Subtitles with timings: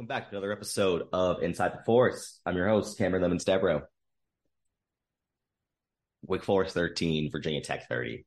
[0.00, 2.40] Welcome back to another episode of Inside the Force.
[2.46, 3.82] I'm your host, Cameron Lemons Debro.
[6.22, 8.24] Wake Forest 13, Virginia Tech 30.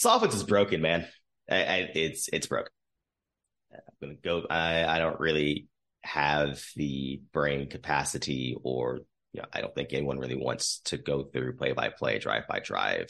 [0.00, 1.06] This offense is broken, man.
[1.48, 2.72] I, I, it's it's broken.
[3.72, 4.44] I'm gonna go.
[4.50, 5.68] I, I don't really
[6.02, 11.22] have the brain capacity, or you know, I don't think anyone really wants to go
[11.22, 13.02] through play by play, drive by drive,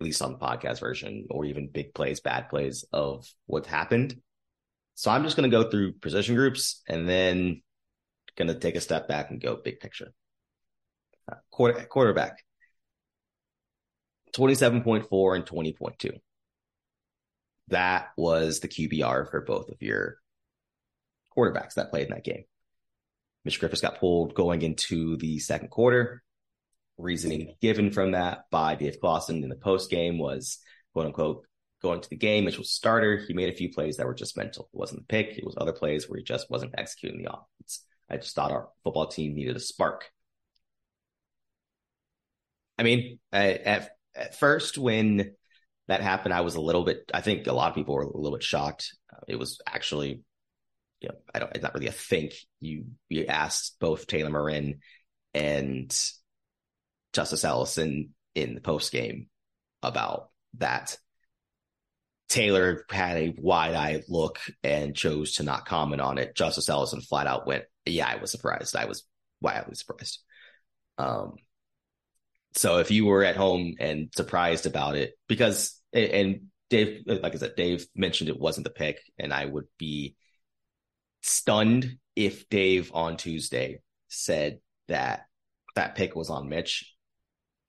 [0.00, 4.20] at least on the podcast version, or even big plays, bad plays of what happened.
[4.96, 7.62] So I'm just going to go through position groups and then
[8.36, 10.12] going to take a step back and go big picture.
[11.30, 12.42] Uh, quarter, quarterback
[14.34, 16.18] 27.4 and 20.2.
[17.68, 20.16] That was the QBR for both of your
[21.36, 22.44] quarterbacks that played in that game.
[23.44, 26.22] Mitch Griffis got pulled going into the second quarter.
[26.96, 30.58] Reasoning given from that by Dave Clawson in the post game was
[30.94, 31.46] quote unquote
[31.86, 33.16] going to the game, Mitch was starter.
[33.16, 34.68] He made a few plays that were just mental.
[34.72, 35.38] It wasn't the pick.
[35.38, 37.84] It was other plays where he just wasn't executing the offense.
[38.10, 40.10] I just thought our football team needed a spark.
[42.78, 45.34] I mean, I, at, at first when
[45.88, 48.16] that happened, I was a little bit, I think a lot of people were a
[48.16, 48.94] little bit shocked.
[49.12, 50.22] Uh, it was actually,
[51.00, 52.34] you know, I don't, it's not really a think.
[52.60, 54.80] You, you asked both Taylor Morin
[55.32, 55.88] and
[57.12, 59.28] Justice Ellison in the post game
[59.82, 60.98] about that
[62.28, 66.34] Taylor had a wide eyed look and chose to not comment on it.
[66.34, 68.74] Justice Ellison flat out went, Yeah, I was surprised.
[68.74, 69.04] I was
[69.40, 70.20] wildly surprised.
[70.98, 71.34] Um,
[72.54, 77.38] so if you were at home and surprised about it, because, and Dave, like I
[77.38, 80.16] said, Dave mentioned it wasn't the pick, and I would be
[81.22, 85.26] stunned if Dave on Tuesday said that
[85.74, 86.95] that pick was on Mitch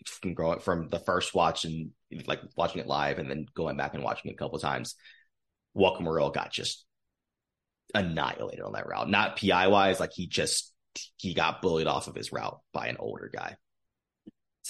[0.07, 1.91] from growing from the first watch and
[2.25, 4.95] like watching it live and then going back and watching it a couple times,
[5.73, 6.85] Walker Merrill got just
[7.93, 9.09] annihilated on that route.
[9.09, 10.73] Not PI wise, like he just
[11.17, 13.55] he got bullied off of his route by an older guy.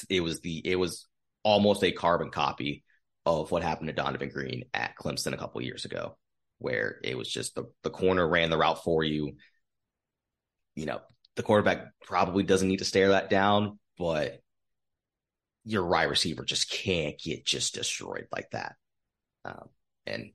[0.09, 1.07] It was the it was
[1.43, 2.83] almost a carbon copy
[3.25, 6.17] of what happened to Donavon Greene at Clemson a couple years ago,
[6.59, 9.33] where it was just the the corner ran the route for you.
[10.75, 10.99] You know,
[11.35, 14.41] the quarterback probably doesn't need to stare that down, but
[15.67, 18.75] your wide receiver just can't get just destroyed like that.
[19.44, 19.69] Um,
[20.05, 20.31] and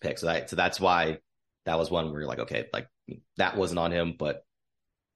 [0.00, 0.18] pick.
[0.18, 1.18] So, that, so that's why
[1.66, 2.88] that was one where you're like, okay, like
[3.36, 4.14] that wasn't on him.
[4.16, 4.44] But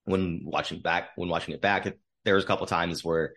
[0.05, 3.35] when watching back, when watching it back, it, there was a couple times where,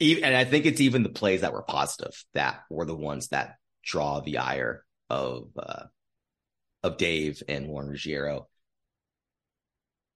[0.00, 3.28] even, and I think it's even the plays that were positive that were the ones
[3.28, 5.84] that draw the ire of uh,
[6.82, 8.48] of Dave and Warren Ruggiero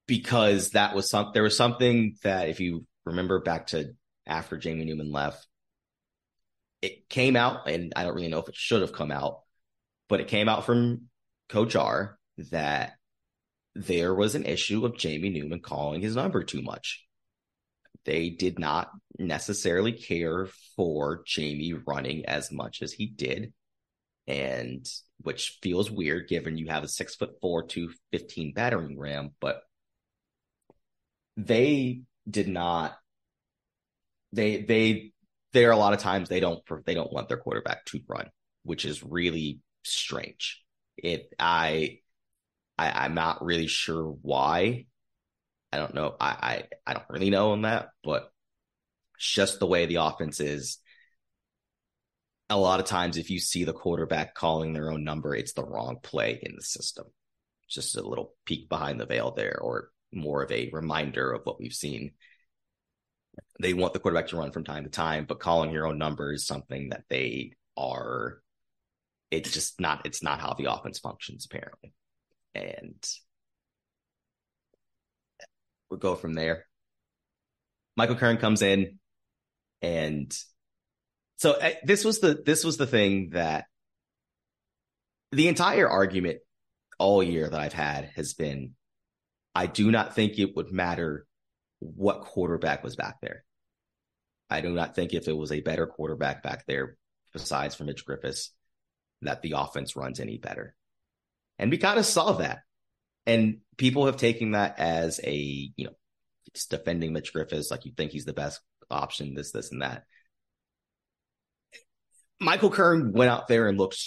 [0.07, 3.93] because that was some there was something that if you remember back to
[4.25, 5.47] after Jamie Newman left.
[6.81, 9.41] It came out, and I don't really know if it should have come out,
[10.09, 11.03] but it came out from
[11.49, 12.17] Coach R
[12.51, 12.93] that
[13.75, 17.05] there was an issue of Jamie Newman calling his number too much.
[18.05, 23.53] They did not necessarily care for Jamie running as much as he did.
[24.27, 24.85] And
[25.21, 29.61] which feels weird given you have a six foot four, 215 battering ram, but
[31.37, 32.95] they did not
[34.33, 35.11] they they
[35.53, 38.29] there are a lot of times they don't they don't want their quarterback to run,
[38.63, 40.61] which is really strange.
[40.97, 41.99] It I,
[42.77, 44.87] I I'm not really sure why.
[45.71, 46.15] I don't know.
[46.19, 48.31] I I, I don't really know on that, but
[49.19, 50.79] just the way the offense is.
[52.49, 55.63] A lot of times, if you see the quarterback calling their own number, it's the
[55.63, 57.05] wrong play in the system.
[57.69, 61.59] Just a little peek behind the veil there, or more of a reminder of what
[61.59, 62.11] we've seen
[63.59, 66.33] they want the quarterback to run from time to time, but calling your own number
[66.33, 68.41] is something that they are
[69.31, 71.93] it's just not it's not how the offense functions apparently.
[72.53, 73.03] And
[75.89, 76.65] we'll go from there.
[77.95, 78.99] Michael Kern comes in
[79.81, 80.35] and
[81.37, 83.65] so uh, this was the this was the thing that
[85.31, 86.39] the entire argument
[86.99, 88.75] all year that I've had has been
[89.55, 91.25] I do not think it would matter
[91.95, 93.43] what quarterback was back there.
[94.49, 96.97] I do not think if it was a better quarterback back there,
[97.33, 98.49] besides from Mitch Griffis,
[99.21, 100.75] that the offense runs any better.
[101.57, 102.59] And we kind of saw that.
[103.25, 105.93] And people have taken that as a, you know,
[106.69, 108.59] defending Mitch Griffis, like you think he's the best
[108.91, 110.03] option, this, this, and that.
[112.39, 113.99] Michael Kern went out there and looked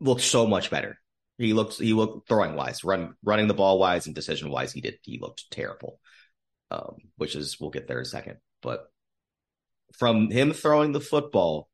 [0.00, 0.98] looked so much better.
[1.38, 4.72] He looked he looked throwing wise, run running the ball wise and decision wise.
[4.72, 6.00] He did he looked terrible,
[6.70, 8.38] um, which is we'll get there in a second.
[8.62, 8.90] But
[9.96, 11.68] from him throwing the football,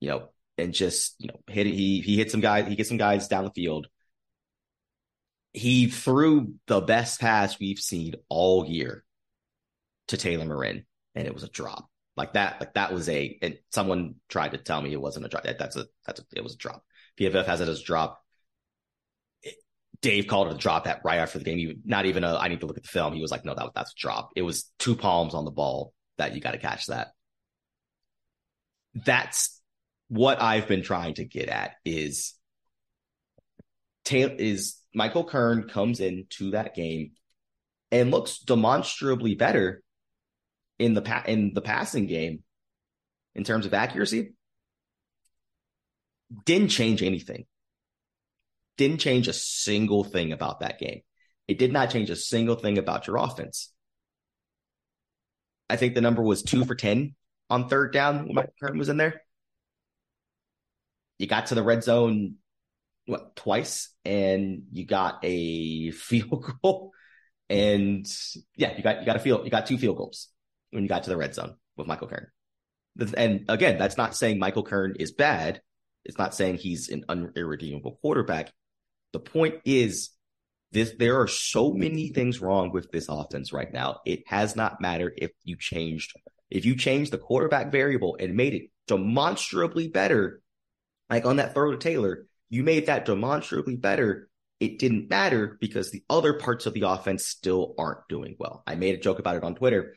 [0.00, 0.28] you know,
[0.58, 3.44] and just you know hit he he hit some guys he gets some guys down
[3.44, 3.88] the field.
[5.52, 9.04] He threw the best pass we've seen all year
[10.08, 10.84] to Taylor Morin,
[11.14, 12.60] and it was a drop like that.
[12.60, 15.44] Like that was a and someone tried to tell me it wasn't a drop.
[15.44, 16.84] That's a that's a, it was a drop.
[17.18, 18.22] PFF has it as a drop.
[20.02, 21.58] Dave called it a drop that right after the game.
[21.58, 23.12] He, not even a, I need to look at the film.
[23.12, 24.30] He was like, no, that, was that's a drop.
[24.34, 27.08] It was two palms on the ball that you got to catch that.
[28.94, 29.60] That's
[30.08, 32.34] what I've been trying to get at is
[34.12, 37.12] is Michael Kern comes into that game
[37.92, 39.82] and looks demonstrably better
[40.80, 42.42] in the pa- in the passing game
[43.36, 44.32] in terms of accuracy.
[46.44, 47.44] Didn't change anything
[48.80, 51.02] didn't change a single thing about that game.
[51.46, 53.70] It did not change a single thing about your offense.
[55.68, 57.14] I think the number was two for 10
[57.50, 59.20] on third down when Mike Kern was in there.
[61.18, 62.36] You got to the red zone,
[63.04, 66.92] what, twice, and you got a field goal.
[67.50, 68.06] And
[68.56, 70.28] yeah, you got you got a field, you got two field goals
[70.70, 72.28] when you got to the red zone with Michael Kern.
[73.14, 75.60] And again, that's not saying Michael Kern is bad.
[76.06, 78.52] It's not saying he's an unirredeemable quarterback.
[79.12, 80.10] The point is
[80.72, 84.00] this there are so many things wrong with this offense right now.
[84.06, 86.12] It has not mattered if you changed
[86.50, 90.42] if you changed the quarterback variable and made it demonstrably better,
[91.08, 94.28] like on that throw to Taylor, you made that demonstrably better.
[94.58, 98.62] It didn't matter because the other parts of the offense still aren't doing well.
[98.66, 99.94] I made a joke about it on Twitter.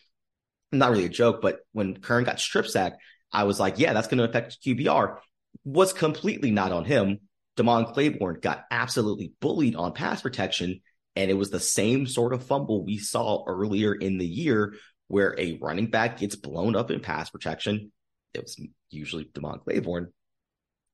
[0.71, 3.01] Not really a joke, but when Kern got strip sacked,
[3.31, 5.18] I was like, yeah, that's going to affect QBR.
[5.66, 7.19] Was completely not on him.
[7.58, 10.82] Demond Claiborne got absolutely bullied on pass protection.
[11.16, 14.76] And it was the same sort of fumble we saw earlier in the year
[15.08, 17.92] where a running back gets blown up in pass protection.
[18.34, 18.60] It was
[18.90, 20.12] usually Demond Claiborne.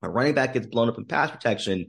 [0.02, 1.88] A running back gets blown up in pass protection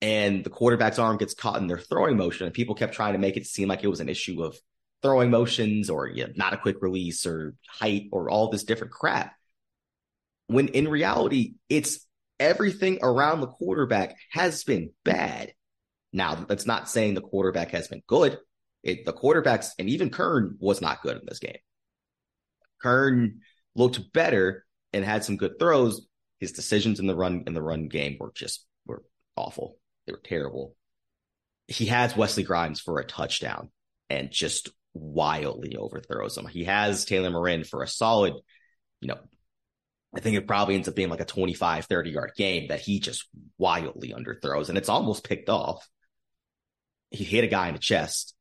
[0.00, 2.46] and the quarterback's arm gets caught in their throwing motion.
[2.46, 4.56] And people kept trying to make it seem like it was an issue of
[5.02, 8.92] throwing motions or you know, not a quick release or height or all this different
[8.92, 9.34] crap.
[10.46, 12.06] When in reality, it's
[12.40, 15.52] everything around the quarterback has been bad.
[16.12, 18.38] Now, that's not saying the quarterback has been good.
[18.82, 21.58] It, the quarterbacks, and even Kern was not good in this game.
[22.82, 23.40] Kern
[23.76, 26.06] looked better and had some good throws.
[26.40, 29.04] His decisions in the run in the run game were just were
[29.36, 29.76] awful.
[30.06, 30.74] They were terrible.
[31.68, 33.70] He has Wesley Grimes for a touchdown
[34.08, 36.46] and just wildly overthrows him.
[36.46, 38.32] He has Taylor Morin for a solid,
[39.00, 39.18] you know,
[40.14, 42.98] I think it probably ends up being like a 25, 30 yard game that he
[42.98, 45.88] just wildly underthrows and it's almost picked off.
[47.10, 48.34] He hit a guy in the chest.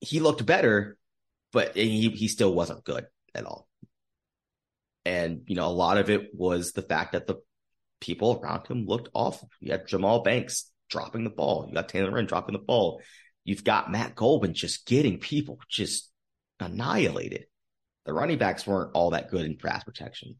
[0.00, 0.96] He looked better,
[1.52, 3.68] but he, he still wasn't good at all.
[5.04, 7.36] And, you know, a lot of it was the fact that the
[8.00, 9.48] people around him looked awful.
[9.60, 11.66] You had Jahmal Banks dropping the ball.
[11.68, 13.00] You got Taylor Morin dropping the ball.
[13.44, 16.10] You've got Matt Gulbin just getting people just
[16.60, 17.46] annihilated.
[18.06, 20.36] The running backs weren't all that good in pass protection.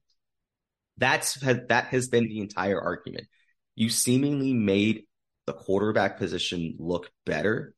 [0.96, 3.26] That's that has been the entire argument.
[3.74, 5.04] You seemingly made
[5.46, 7.74] the quarterback position look better.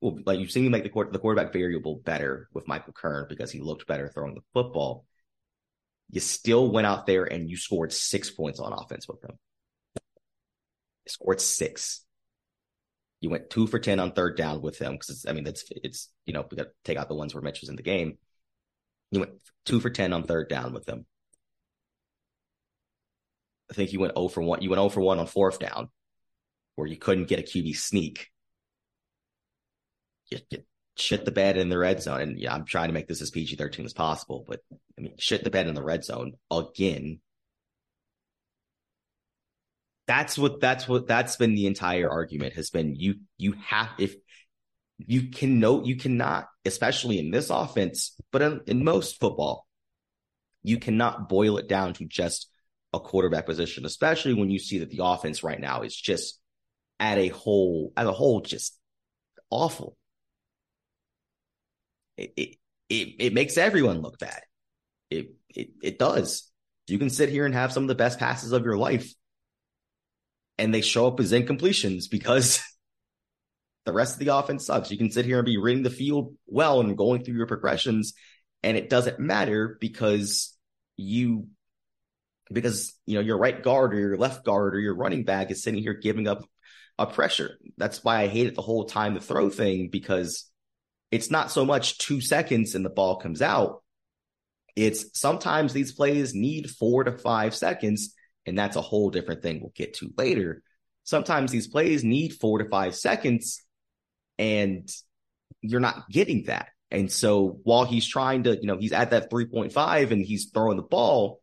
[0.00, 3.60] Well, like you seemingly make the the quarterback variable better with Michael Kern because he
[3.60, 5.06] looked better throwing the football.
[6.10, 9.38] You still went out there and you scored six points on offense with him.
[9.96, 12.04] You scored six.
[13.20, 16.10] You went two for ten on third down with him because I mean that's it's
[16.26, 18.18] you know we got to take out the ones where Mitch was in the game.
[19.10, 19.32] You went
[19.64, 21.06] two for ten on third down with him.
[23.70, 24.62] I think you went 0 for 1.
[24.62, 25.88] You went 0 for 1 on fourth down
[26.76, 28.30] where you couldn't get a QB sneak.
[30.30, 30.58] You, you
[30.96, 32.20] shit the bed in the red zone.
[32.20, 34.60] And yeah, I'm trying to make this as PG 13 as possible, but
[34.98, 37.20] I mean, shit the bed in the red zone again.
[40.06, 44.14] that's what that's what that's been the entire argument has been you you have if
[44.98, 49.66] you can note you cannot especially in this offense but in, in most football
[50.62, 52.48] you cannot boil it down to just
[52.94, 56.40] a quarterback position especially when you see that the offense right now is just
[57.00, 58.78] at a whole as a whole just
[59.50, 59.96] awful.
[62.16, 62.48] It it
[62.88, 64.42] it, it makes everyone look bad.
[65.10, 66.50] It, it it does.
[66.86, 69.12] You can sit here and have some of the best passes of your life
[70.58, 72.62] and they show up as incompletions because
[73.86, 74.90] the rest of the offense sucks.
[74.90, 78.14] You can sit here and be reading the field well and going through your progressions,
[78.62, 80.54] and it doesn't matter because
[80.96, 81.48] you
[82.52, 85.62] because you know your right guard or your left guard or your running back is
[85.62, 86.44] sitting here giving up
[86.98, 87.58] a pressure.
[87.76, 90.50] That's why I hate it the whole time the throw thing because
[91.10, 93.82] it's not so much two seconds and the ball comes out.
[94.76, 98.14] It's sometimes these plays need four to five seconds
[98.46, 100.62] and that's a whole different thing we'll get to later.
[101.04, 103.62] Sometimes these plays need four to five seconds,
[104.38, 104.88] and
[105.60, 106.68] you're not getting that.
[106.90, 110.76] And so while he's trying to, you know, he's at that 3.5 and he's throwing
[110.76, 111.40] the ball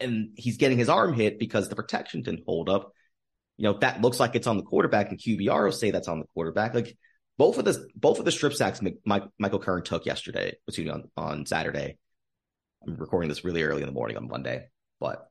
[0.00, 2.92] and he's getting his arm hit because the protection didn't hold up,
[3.56, 6.18] you know, that looks like it's on the quarterback and QBR will say that's on
[6.18, 6.74] the quarterback.
[6.74, 6.96] Like
[7.38, 10.92] both of the, both of the strip sacks Mike, Michael Kern took yesterday, excuse me,
[10.92, 11.96] on, on Saturday.
[12.86, 14.66] I'm recording this really early in the morning on Monday.
[15.00, 15.28] But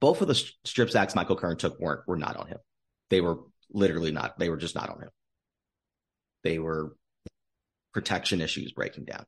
[0.00, 2.58] both of the strip sacks Michael Kern took weren't were not on him.
[3.10, 3.38] They were
[3.70, 4.38] literally not.
[4.38, 5.10] They were just not on him.
[6.44, 6.94] They were
[7.92, 9.24] protection issues breaking down.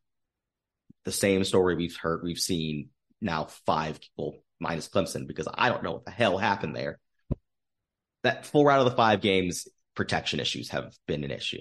[1.04, 2.90] The same story we've heard, we've seen
[3.20, 6.98] now five people minus Clemson because I don't know what the hell happened there.
[8.22, 11.60] That four out of the five games, protection issues have been an issue.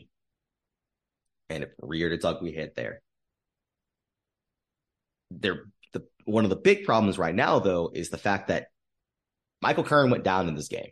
[1.49, 3.01] And it reared its ugly head there.
[5.31, 8.67] They're the one of the big problems right now, though, is the fact that
[9.61, 10.91] Michael Kern went down in this game.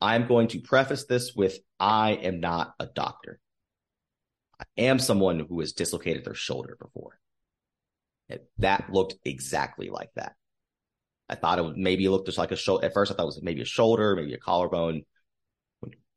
[0.00, 3.38] I'm going to preface this with I am not a doctor.
[4.60, 7.18] I am someone who has dislocated their shoulder before.
[8.58, 10.34] That looked exactly like that.
[11.28, 12.84] I thought it maybe look just like a shoulder.
[12.84, 15.02] At first, I thought it was maybe a shoulder, maybe a collarbone.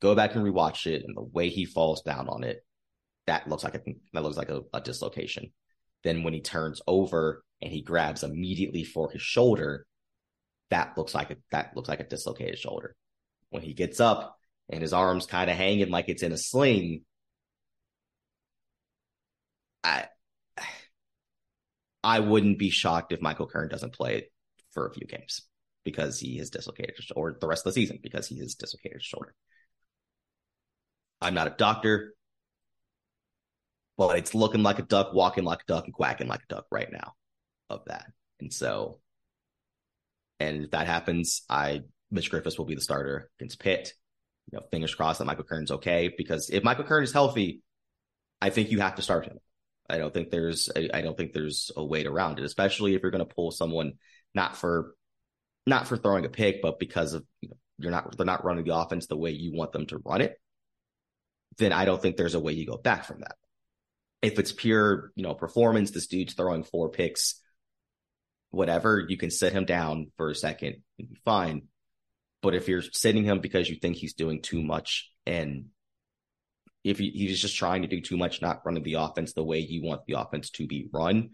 [0.02, 2.66] Go back and rewatch it, and the way he falls down on it,
[3.28, 3.82] that looks like a
[4.14, 5.52] that looks like a, a dislocation.
[6.04, 9.88] Then when he turns over and he grabs immediately for his shoulder,
[10.70, 12.96] that looks like a, that looks like a dislocated shoulder.
[13.50, 14.38] When he gets up
[14.70, 17.06] and his arms kind of hanging like it's in a sling,
[19.84, 20.08] I
[22.06, 24.30] I wouldn't be shocked if Michael Kern doesn't play
[24.72, 25.42] for a few games
[25.84, 29.06] because he has dislocated or the rest of the season because he has dislocated his
[29.06, 29.34] shoulder.
[31.22, 32.16] I'm not a doctor
[33.98, 36.66] but it's looking like a duck, walking like a duck, and quacking like a duck
[36.72, 37.14] right now
[37.70, 38.06] of that.
[38.40, 39.00] And so,
[40.40, 41.82] and if that happens, I
[42.12, 43.94] Mitch Griffis will be the starter against Pitt.
[44.52, 47.62] You know, fingers crossed that Michael Kern's okay because if Michael Kern is healthy,
[48.42, 49.40] I think you have to start him.
[49.90, 53.02] I don't think there's I don't think there's a way to around it, especially if
[53.02, 53.94] you're going to pull someone
[54.34, 54.96] not for
[55.66, 58.66] not for throwing a pick, but because of you know, you're not they're not running
[58.66, 60.40] the offense the way you want them to run it.
[61.58, 63.36] Then I don't think there's a way you go back from that.
[64.22, 67.40] If it's pure, you know, performance, this dude's throwing four picks,
[68.50, 71.64] whatever, you can sit him down for a second and be fine.
[72.42, 75.66] But if you're sitting him because you think he's doing too much and
[76.86, 79.60] if he, he's just trying to do too much, not running the offense the way
[79.60, 81.32] you want the offense to be run,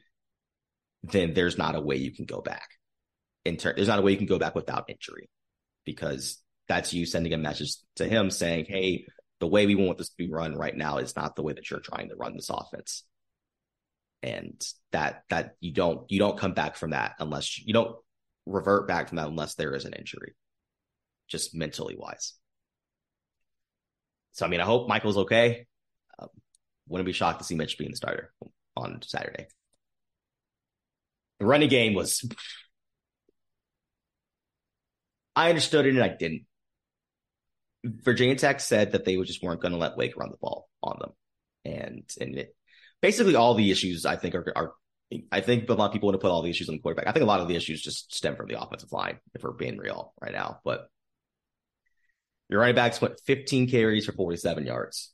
[1.03, 2.69] then there's not a way you can go back.
[3.43, 5.29] In ter- there's not a way you can go back without injury
[5.85, 9.05] because that's you sending a message to him saying, Hey,
[9.41, 11.69] the way we want this to be run right now is not the way that
[11.69, 13.03] you're trying to run this offense.
[14.23, 17.95] And that that you don't you don't come back from that unless you don't
[18.45, 20.35] revert back from that unless there is an injury,
[21.27, 22.35] just mentally wise.
[24.31, 25.65] So I mean, I hope Michael's okay.
[26.19, 26.27] Uh,
[26.87, 28.31] wouldn't be shocked to see Mitch being the starter
[28.75, 29.47] on Saturday.
[31.39, 32.27] The running game was.
[35.35, 36.45] I understood it and I didn't.
[37.83, 40.97] Virginia Tech said that they just weren't going to let Wake run the ball on
[40.99, 41.11] them,
[41.65, 42.55] and and it,
[43.01, 44.73] basically all the issues I think are, are
[45.31, 47.07] I think a lot of people want to put all the issues on the quarterback.
[47.07, 49.51] I think a lot of the issues just stem from the offensive line, if we're
[49.51, 50.59] being real right now.
[50.63, 50.87] But
[52.51, 55.11] your running backs went 15 carries for 47 yards.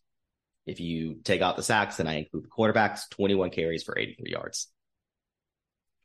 [0.65, 4.31] If you take out the sacks and I include the quarterbacks, 21 carries for 83
[4.31, 4.67] yards.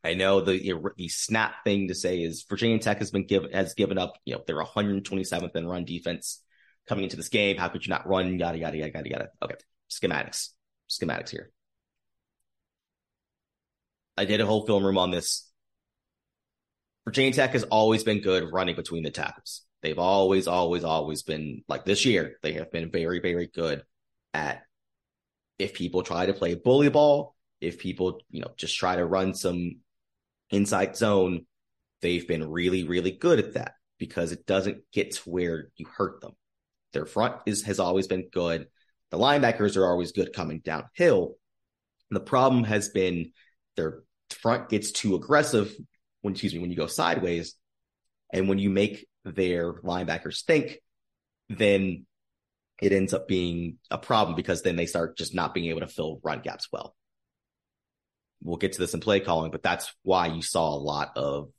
[0.04, 3.74] I know the the snap thing to say is Virginia Tech has been given has
[3.74, 4.14] given up.
[4.24, 6.42] You know, they're 127th in run defense
[6.88, 7.56] coming into this game.
[7.56, 8.38] How could you not run?
[8.38, 9.28] Yada, yada, yada, yada, yada.
[9.42, 9.54] Okay.
[9.90, 10.50] Schematics.
[10.90, 11.50] Schematics here.
[14.18, 15.48] I did a whole film room on this.
[17.04, 19.62] Virginia Tech has always been good running between the tackles.
[19.82, 22.36] They've always, always, always been like this year.
[22.42, 23.82] They have been very, very good
[24.32, 24.62] at
[25.58, 29.34] if people try to play bully ball, if people, you know, just try to run
[29.34, 29.80] some
[30.50, 31.46] inside zone,
[32.00, 36.20] they've been really, really good at that because it doesn't get to where you hurt
[36.20, 36.32] them.
[36.92, 38.68] Their front is has always been good.
[39.10, 41.36] The linebackers are always good coming downhill.
[42.10, 43.32] The problem has been
[43.76, 45.74] their front gets too aggressive
[46.20, 47.54] when excuse me when you go sideways,
[48.32, 50.78] and when you make their linebackers think,
[51.48, 52.06] then
[52.80, 55.86] it ends up being a problem because then they start just not being able to
[55.86, 56.96] fill run gaps well.
[58.42, 61.50] We'll get to this in play calling, but that's why you saw a lot of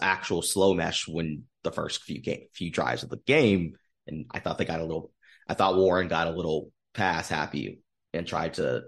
[0.00, 3.74] actual slow mesh when the first few game, few drives of the game.
[4.06, 5.12] And I thought they got a little,
[5.48, 7.80] I thought Warren got a little pass happy
[8.14, 8.84] and tried to,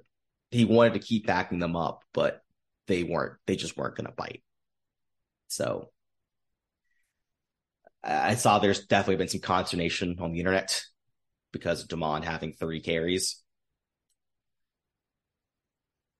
[0.52, 2.40] he wanted to keep backing them up, but
[2.86, 4.42] they weren't, they just weren't going to bite.
[5.48, 5.90] So
[8.02, 10.82] I saw there's definitely been some consternation on the internet
[11.52, 13.42] because of Demond having three carries.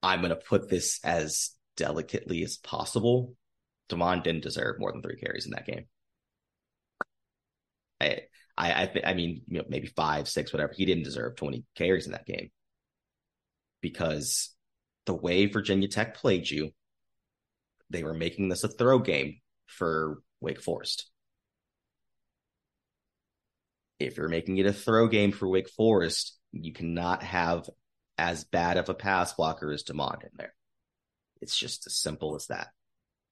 [0.03, 3.35] I'm going to put this as delicately as possible.
[3.89, 5.87] Demond didn't deserve more than three carries in that game.
[8.01, 8.21] I,
[8.57, 10.73] I, I, I mean, you know, maybe five, six, whatever.
[10.75, 12.51] He didn't deserve 20 carries in that game
[13.81, 14.55] because
[15.07, 16.71] the way Virginia Tech played you,
[17.91, 21.11] they were making this a throw game for Wake Forest.
[24.01, 27.69] If you're making it a throw game for Wake Forest, you cannot have
[28.17, 30.55] as bad of a pass blocker as Demond in there.
[31.41, 32.69] It's just as simple as that.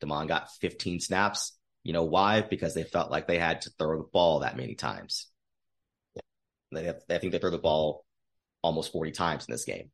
[0.02, 1.58] Demond got 15 snaps.
[1.84, 2.42] You know why?
[2.42, 5.26] Because they felt like they had to throw the ball that many times.
[6.72, 8.04] They, have, I think they threw the ball
[8.62, 9.90] almost 40 times in this game.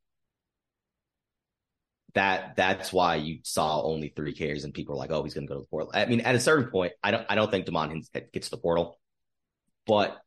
[2.14, 5.48] That that's why you saw only three carries and people were like, "Oh, he's going
[5.48, 7.50] to go to the portal." I mean, at a certain point, I don't I don't
[7.50, 9.00] think Demond gets to the portal,
[9.84, 10.23] but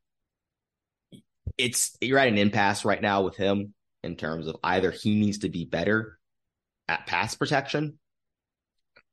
[1.58, 5.38] it's you're at an impasse right now with him in terms of either he needs
[5.38, 6.18] to be better
[6.88, 7.98] at pass protection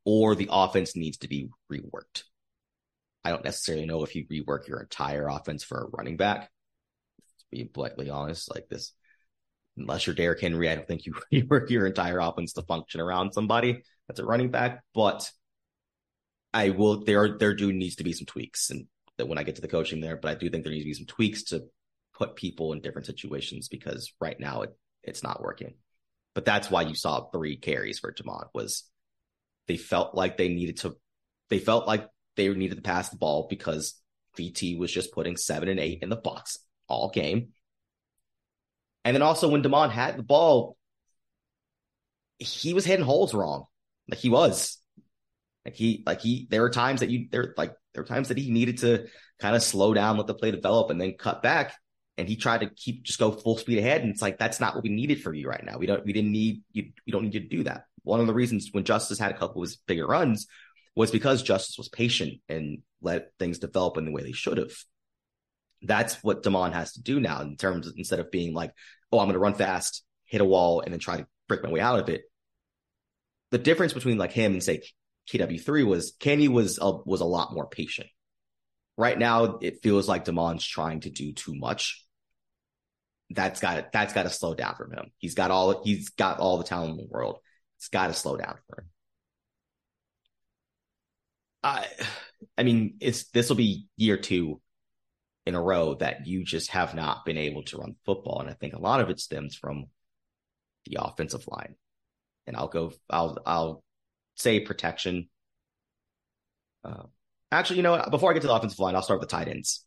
[0.05, 2.23] or the offense needs to be reworked.
[3.23, 6.51] I don't necessarily know if you rework your entire offense for a running back.
[7.39, 8.93] To be bluntly honest, like this,
[9.75, 13.33] unless you're Derrick Henry, I don't think you rework your entire offense to function around
[13.33, 14.83] somebody that's a running back.
[14.93, 15.29] But
[16.53, 17.03] I will.
[17.03, 18.85] There, there do needs to be some tweaks, and
[19.17, 20.89] that when I get to the coaching there, but I do think there needs to
[20.89, 21.65] be some tweaks to
[22.15, 25.75] put people in different situations because right now it it's not working.
[26.33, 28.83] But that's why you saw three carries for Demond was
[29.67, 30.95] they felt like they needed to
[31.49, 34.01] they felt like they needed to pass the ball because
[34.37, 37.49] VT was just putting seven and eight in the box all game.
[39.03, 40.77] And then also when Demond had the ball,
[42.39, 43.65] he was hitting holes wrong.
[44.09, 44.77] Like he was.
[45.63, 48.37] Like he like he there were times that you there like there were times that
[48.37, 49.07] he needed to
[49.39, 51.75] kind of slow down, let the play develop, and then cut back
[52.17, 54.01] and he tried to keep just go full speed ahead.
[54.01, 55.77] And it's like that's not what we needed for you right now.
[55.77, 56.91] We don't we didn't need you.
[57.05, 57.85] We don't need you to do that.
[58.03, 60.47] One of the reasons when Justice had a couple of his bigger runs
[60.95, 64.71] was because Justice was patient and let things develop in the way they should have.
[65.81, 68.73] That's what Demond has to do now in terms of instead of being like,
[69.11, 71.69] oh, I'm going to run fast, hit a wall, and then try to break my
[71.69, 72.23] way out of it.
[73.51, 74.83] The difference between like him and say
[75.29, 78.07] KW3 was Kenny was a, was a lot more patient.
[78.97, 82.04] Right now, it feels like Demond's trying to do too much
[83.29, 85.11] that's got that's got to slow down from him.
[85.17, 87.39] He's got all he's got all the talent in the world.
[87.77, 88.89] It's got to slow down for him.
[91.63, 91.87] I
[92.57, 94.61] I mean, it's this will be year two
[95.45, 98.53] in a row that you just have not been able to run football, and I
[98.53, 99.85] think a lot of it stems from
[100.85, 101.75] the offensive line.
[102.47, 102.93] And I'll go.
[103.09, 103.83] I'll I'll
[104.35, 105.29] say protection.
[106.83, 107.03] Uh,
[107.51, 108.11] actually, you know what?
[108.11, 109.83] Before I get to the offensive line, I'll start with the tight ends.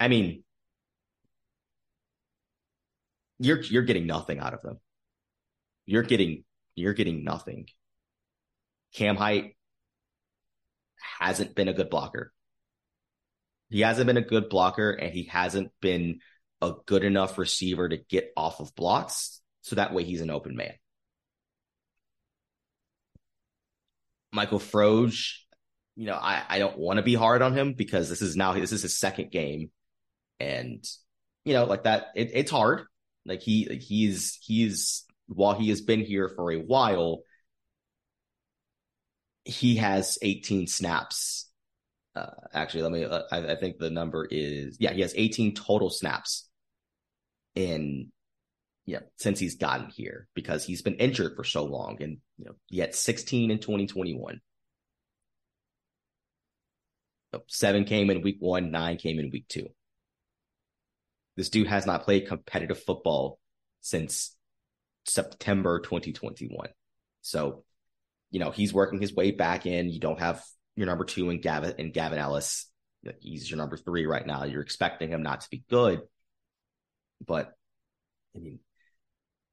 [0.00, 0.42] I mean,
[3.38, 4.78] you're you're getting nothing out of them.
[5.86, 7.66] You're getting you're getting nothing.
[8.94, 9.56] Cam Hite
[11.20, 12.32] hasn't been a good blocker.
[13.70, 16.20] He hasn't been a good blocker and he hasn't been
[16.60, 20.56] a good enough receiver to get off of blocks so that way he's an open
[20.56, 20.72] man.
[24.32, 25.38] Michael Frogge,
[25.96, 28.52] you know, I, I don't want to be hard on him because this is now
[28.52, 29.70] this is his second game.
[30.40, 30.84] And,
[31.44, 32.86] you know, like that, it, it's hard.
[33.28, 37.22] Like he he's he's while he has been here for a while,
[39.44, 41.50] he has 18 snaps.
[42.16, 43.04] Uh, actually, let me.
[43.04, 44.92] Uh, I, I, think the number is yeah.
[44.92, 46.48] He has 18 total snaps
[47.54, 48.10] in
[48.86, 52.54] yeah since he's gotten here because he's been injured for so long, and you know
[52.66, 54.40] he had 16 in 2021.
[57.46, 59.68] Seven came in week one, nine came in week two.
[61.38, 63.38] This dude has not played competitive football
[63.80, 64.36] since
[65.04, 66.66] September 2021.
[67.22, 67.62] So,
[68.32, 69.88] you know, he's working his way back in.
[69.88, 70.42] You don't have
[70.74, 72.68] your number two in Gavin and Gavin Ellis.
[73.20, 74.46] He's your number three right now.
[74.46, 76.00] You're expecting him not to be good.
[77.24, 77.52] But
[78.34, 78.58] I mean,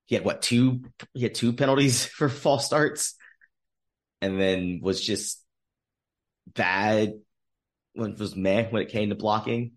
[0.06, 3.14] he had what two he had two penalties for false starts
[4.24, 5.40] and then was just
[6.48, 7.14] bad
[7.94, 9.74] when it was meh when it came to blocking.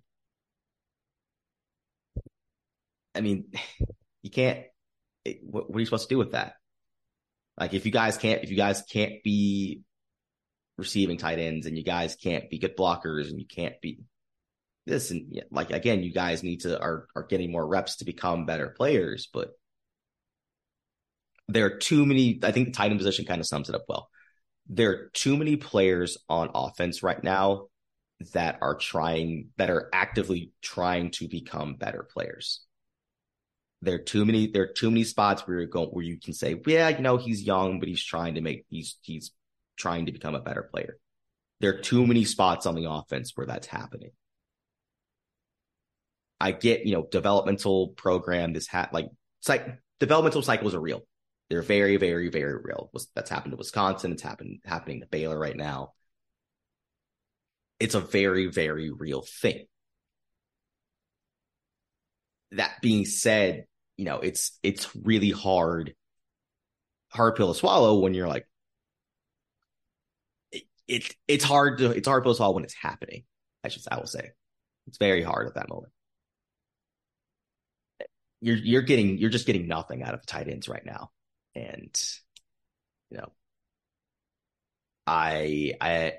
[3.18, 3.52] I mean,
[4.22, 4.60] you can't.
[5.42, 6.54] What, what, are you supposed to do with that?
[7.58, 9.82] Like, if you guys can't, if you guys can't be
[10.78, 14.00] receiving tight ends, and you guys can't be good blockers, and you can't be
[14.86, 18.46] this, and like again, you guys need to are are getting more reps to become
[18.46, 19.50] better players, but
[21.48, 22.38] there are too many.
[22.42, 24.08] I think the tight end position kind of sums it up well.
[24.68, 27.68] There are too many players on offense right now
[28.34, 32.60] that are trying, that are actively trying to become better players.
[33.82, 34.48] There are too many.
[34.48, 37.16] There are too many spots where you're going, where you can say, yeah, you know,
[37.16, 39.30] he's young, but he's trying to make, he's he's
[39.76, 40.98] trying to become a better player.
[41.60, 44.10] There are too many spots on the offense where that's happening.
[46.40, 48.52] I get, you know, developmental program.
[48.52, 49.08] This hat like
[49.48, 49.66] like
[50.00, 51.02] developmental cycles are real.
[51.50, 52.90] They're very, very, very real.
[53.14, 54.12] That's happened to Wisconsin.
[54.12, 55.94] It's happened happening to Baylor right now.
[57.80, 59.66] It's a very, very real thing.
[62.52, 63.66] That being said,
[63.98, 65.94] you know, it's it's really hard,
[67.10, 68.46] hard pill to swallow when you're like,
[70.52, 73.24] it, it it's hard to it's hard pill to swallow when it's happening.
[73.64, 74.30] I should I will say,
[74.86, 75.92] it's very hard at that moment.
[78.40, 81.10] You're you're getting you're just getting nothing out of the tight ends right now
[81.56, 81.90] and
[83.10, 83.32] you know
[85.08, 86.12] I I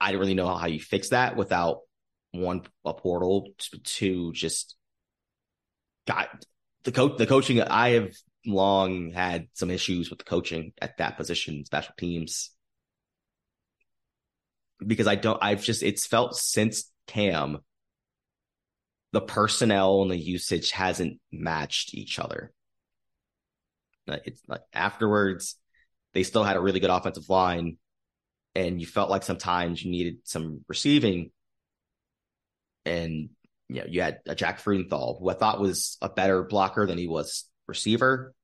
[0.00, 1.82] I don't really know how you fix that without
[2.32, 3.50] one a portal
[3.84, 4.74] to just
[6.06, 6.44] got
[6.84, 8.14] the coach the coaching I have
[8.44, 12.50] long had some issues with the coaching at that position special teams
[14.84, 17.58] because I don't I've just it's felt since Cam
[19.12, 22.52] the personnel and the usage hasn't matched each other
[24.06, 25.56] it's like afterwards,
[26.14, 27.78] they still had a really good offensive line,
[28.54, 31.30] and you felt like sometimes you needed some receiving.
[32.84, 33.30] And
[33.68, 36.98] you know, you had a Jack Freudenthal, who I thought was a better blocker than
[36.98, 38.34] he was receiver.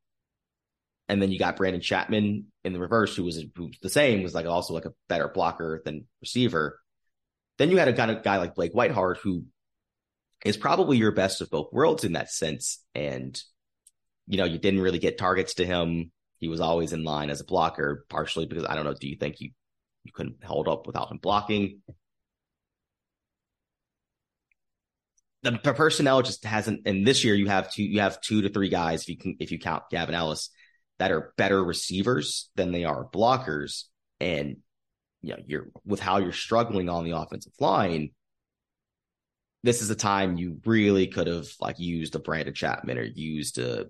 [1.09, 4.23] And then you got Brandon Chapman in the reverse, who was, who was the same,
[4.23, 6.81] was like also like a better blocker than receiver.
[7.57, 9.45] Then you had a kind of guy like Blake Whiteheart, who
[10.45, 12.83] is probably your best of both worlds in that sense.
[12.95, 13.41] And
[14.27, 16.13] you know, you didn't really get targets to him.
[16.37, 18.95] He was always in line as a blocker, partially because I don't know.
[18.95, 19.51] Do you think you
[20.05, 21.81] you couldn't hold up without him blocking?
[25.51, 26.83] The, personnel just hasn't.
[26.87, 27.83] And this year, you have two.
[27.83, 30.51] You have two to three guys, if you can, if you count Gavin Ellis,
[30.99, 33.85] that are better receivers than they are blockers.
[34.21, 34.59] And
[35.23, 38.11] you know, you're with how you're struggling on the offensive line
[39.65, 43.59] this is a time you really could have like used a Brandon Chapman or used
[43.59, 43.87] a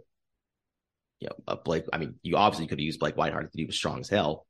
[1.20, 1.84] you know, a Blake.
[1.92, 4.46] I mean, you obviously could have used Blake Whiteheart if he was strong as hell.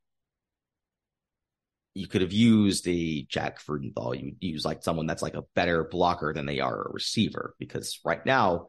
[1.95, 4.21] You could have used a Jack Freudenthal.
[4.21, 7.99] You use like someone that's like a better blocker than they are a receiver because
[8.05, 8.69] right now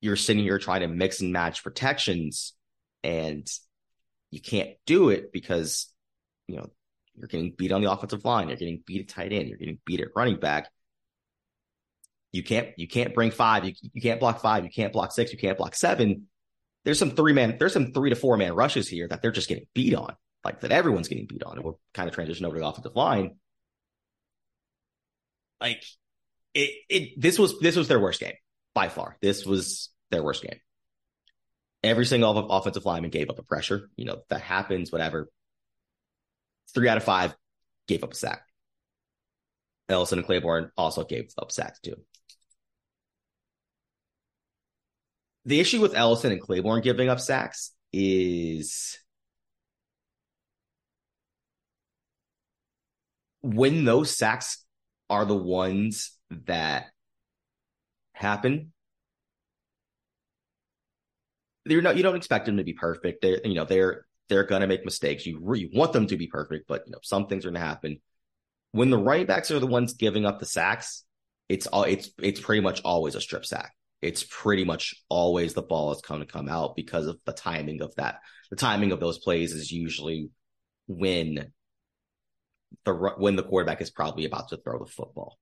[0.00, 2.54] you're sitting here trying to mix and match protections
[3.04, 3.46] and
[4.30, 5.92] you can't do it because
[6.48, 6.70] you know
[7.14, 9.78] you're getting beat on the offensive line, you're getting beat at tight end, you're getting
[9.84, 10.70] beat at running back.
[12.30, 15.32] You can't you can't bring five, you, you can't block five, you can't block six,
[15.32, 16.28] you can't block seven
[16.84, 19.48] there's some three man, there's some three to four man rushes here that they're just
[19.48, 21.56] getting beat on, like that everyone's getting beat on.
[21.56, 23.36] And we'll kind of transition over to the offensive line.
[25.60, 25.84] Like
[26.54, 28.34] it, it, this was, this was their worst game
[28.74, 29.16] by far.
[29.22, 30.58] This was their worst game.
[31.84, 33.90] Every single offensive lineman gave up a pressure.
[33.96, 35.28] You know, that happens, whatever.
[36.74, 37.34] Three out of five
[37.88, 38.42] gave up a sack.
[39.88, 41.96] Ellison and Claiborne also gave up sacks too.
[45.44, 48.98] the issue with Ellison and Claiborne giving up sacks is
[53.42, 54.64] when those sacks
[55.10, 56.86] are the ones that
[58.12, 58.72] happen,
[61.64, 61.96] they're not.
[61.96, 63.22] You don't expect them to be perfect.
[63.22, 65.26] They're you know they're they're gonna make mistakes.
[65.26, 68.00] You you want them to be perfect, but you know some things are gonna happen.
[68.72, 71.04] When the running backs are the ones giving up the sacks,
[71.48, 75.62] it's all it's it's pretty much always a strip sack it's pretty much always the
[75.62, 78.18] ball is going to come out because of the timing of that.
[78.50, 80.28] The timing of those plays is usually
[80.88, 81.52] when
[82.84, 85.38] the when the quarterback is probably about to throw the football.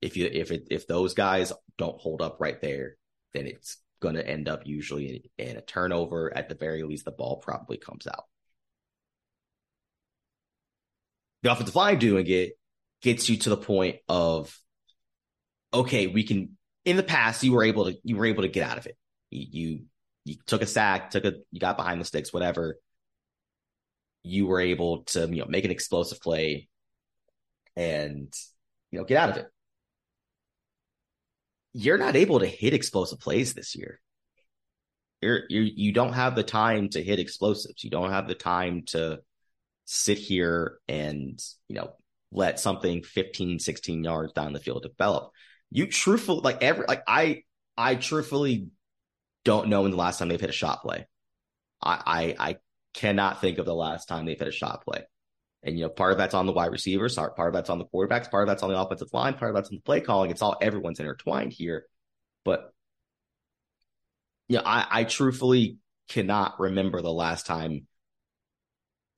[0.00, 2.96] If you if it if those guys don't hold up right there,
[3.34, 6.36] then it's going to end up usually in, a turnover.
[6.36, 8.24] At the very least, the ball probably comes out.
[11.42, 12.52] The offensive line doing it
[13.02, 14.58] gets you to the point of
[15.72, 16.56] okay, we can.
[16.86, 18.96] In the past, you were able to you were able to get out of it.
[19.30, 19.80] You you,
[20.24, 22.78] you took a sack, took a you got behind the sticks, whatever.
[24.22, 26.68] You were able to you know make an explosive play
[27.76, 28.32] and
[28.90, 29.46] you know get out of it.
[31.72, 34.00] You're not able to hit explosive plays this year.
[35.22, 37.84] You're you you don't have the time to hit explosives.
[37.84, 39.20] You don't have the time to
[39.84, 41.92] sit here and you know
[42.32, 45.32] let something 15 16 yards down the field develop
[45.70, 47.44] you truthfully like every like I
[47.76, 48.68] I truthfully
[49.44, 51.06] don't know when the last time they've hit a shot play.
[51.82, 52.56] I I, I
[52.94, 55.04] cannot think of the last time they've hit a shot play.
[55.62, 57.84] And you know, part of that's on the wide receivers, part of that's on the
[57.84, 60.30] quarterbacks, part of that's on the offensive line, part of that's on the play calling.
[60.30, 61.86] It's all everyone's intertwined here.
[62.44, 62.72] But
[64.48, 67.86] you know, I, I truthfully cannot remember the last time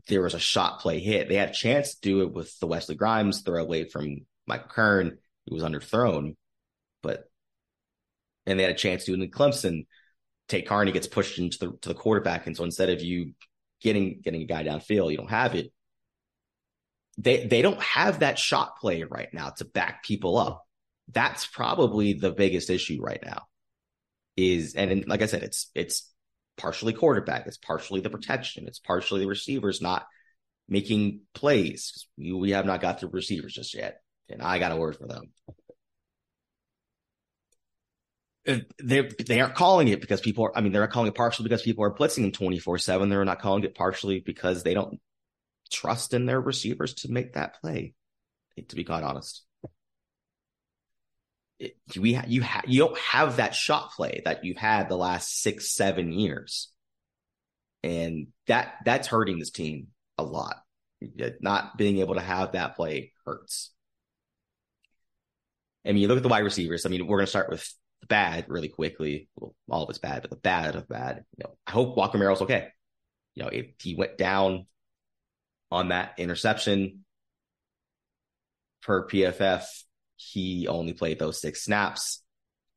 [0.08, 1.28] there was a shot play hit.
[1.28, 4.68] They had a chance to do it with the Wesley Grimes throw away from Michael
[4.68, 5.18] Kern.
[5.46, 6.34] It was underthrown
[7.02, 7.28] but
[8.46, 9.86] and they had a chance to do it in Clemson.
[10.48, 13.32] Tate Carney gets pushed into the to the quarterback, and so instead of you
[13.82, 15.72] getting getting a guy downfield, you don't have it.
[17.18, 20.64] They they don't have that shot play right now to back people up.
[21.10, 23.42] That's probably the biggest issue right now.
[24.36, 26.10] Is and, and like I said, it's it's
[26.56, 30.06] partially quarterback, it's partially the protection, it's partially the receivers not
[30.68, 32.06] making plays.
[32.16, 35.06] We, we have not got the receivers just yet, and I got a word for
[35.06, 35.32] them
[38.46, 40.56] Uh, they they aren't calling it because people are.
[40.56, 43.08] I mean, they're not calling it partially because people are blitzing them twenty four seven.
[43.08, 45.00] They're not calling it partially because they don't
[45.70, 47.94] trust in their receivers to make that play.
[48.68, 49.44] To be quite honest,
[51.58, 54.96] it, we ha- you ha- you don't have that shot play that you've had the
[54.96, 56.72] last six seven years,
[57.84, 60.56] and that that's hurting this team a lot.
[61.40, 63.70] Not being able to have that play hurts.
[65.84, 66.86] I mean, you look at the wide receivers.
[66.86, 67.72] I mean, we're going to start with
[68.02, 69.28] the bad really quickly.
[69.36, 71.24] Well, all of it's bad, but the bad of bad.
[71.38, 72.68] You know, I hope Walker Merrill's okay.
[73.34, 74.66] You know, if he went down
[75.70, 77.04] on that interception
[78.82, 79.64] per PFF,
[80.16, 82.22] he only played those six snaps.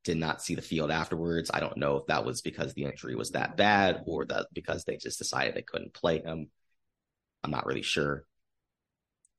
[0.06, 1.50] Did not see the field afterwards.
[1.52, 4.86] I don't know if that was because the injury was that bad or that because
[4.86, 6.52] they just decided they couldn't play him.
[7.44, 8.24] I'm not really sure.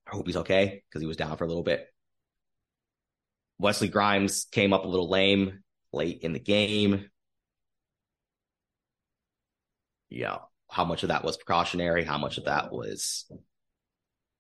[0.07, 1.87] I hope he's okay because he was down for a little bit.
[3.59, 5.63] Wesley Grimes came up a little lame
[5.97, 7.11] late in the game.
[10.09, 10.39] Yeah,
[10.71, 12.05] how much of that was precautionary?
[12.05, 13.31] How much of that was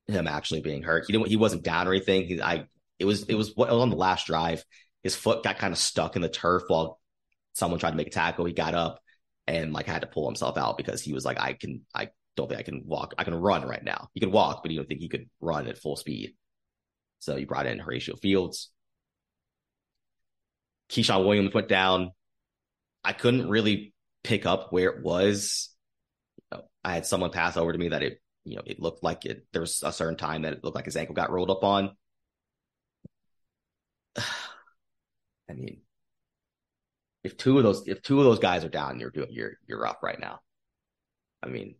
[0.06, 1.04] him actually being hurt?
[1.06, 1.28] He didn't.
[1.28, 2.26] He wasn't down or anything.
[2.26, 2.66] He, I.
[2.98, 3.24] It was.
[3.24, 4.64] It was, it was on the last drive.
[5.02, 7.00] His foot got kind of stuck in the turf while
[7.52, 8.44] someone tried to make a tackle.
[8.44, 9.00] He got up
[9.46, 11.82] and like had to pull himself out because he was like, I can.
[11.94, 13.14] I don't think I can walk.
[13.18, 14.08] I can run right now.
[14.14, 16.34] He can walk, but he don't think he could run at full speed.
[17.18, 18.70] So he brought in Horatio Fields.
[20.90, 22.12] Ke'Shawn Williams went down.
[23.04, 23.94] I couldn't really
[24.24, 25.70] pick up where it was.
[26.84, 29.46] I had someone pass over to me that it, you know, it looked like it.
[29.52, 31.96] There was a certain time that it looked like his ankle got rolled up on.
[35.48, 35.80] I mean,
[37.24, 39.86] if two of those, if two of those guys are down, you're doing, you're, you're
[39.86, 40.40] up right now.
[41.42, 41.76] I mean,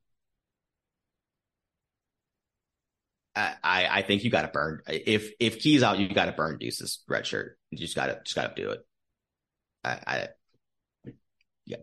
[3.37, 4.81] I, I think you got to burn.
[4.89, 7.59] If if Key's out, you got to burn Deuce's red shirt.
[7.71, 8.81] You just got to just got to do it.
[9.87, 10.29] I, I
[11.65, 11.77] yeah.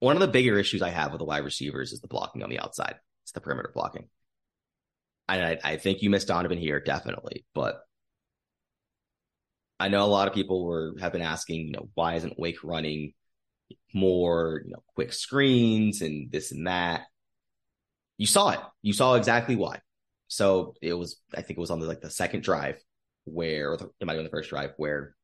[0.00, 2.50] One of the bigger issues I have with the wide receivers is the blocking on
[2.50, 2.96] the outside.
[3.24, 4.08] It's the perimeter blocking.
[5.28, 7.82] I, I think you missed Donovan here, definitely, but
[9.78, 12.64] I know a lot of people were have been asking, you know, why isn't Wake
[12.64, 13.12] running
[13.94, 17.02] more, you know, quick screens and this and that?
[18.16, 18.60] You saw it.
[18.82, 19.80] You saw exactly why.
[20.28, 22.76] So it was, I think it was on the like the second drive
[23.24, 25.14] where, the, it might be on the first drive where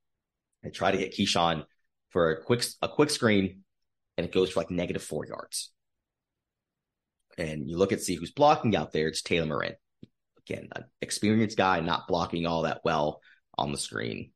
[0.65, 1.65] I try to get Ke'Shawn
[2.11, 3.65] for a quick a quick screen,
[4.17, 5.73] and it goes for like negative four yards.
[7.37, 9.09] And you look at see who's blocking out there.
[9.09, 9.75] It's Taylor Morin,
[10.39, 13.21] again, an experienced guy, not blocking all that well
[13.59, 14.31] on the screen.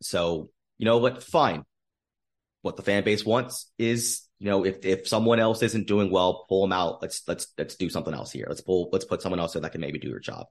[0.00, 1.22] So you know what?
[1.22, 1.64] Fine.
[2.62, 6.46] What the fan base wants is you know, if if someone else isn't doing well,
[6.48, 7.00] pull them out.
[7.00, 8.46] Let's let's let's do something else here.
[8.48, 10.46] Let's pull let's put someone else there that can maybe do your job.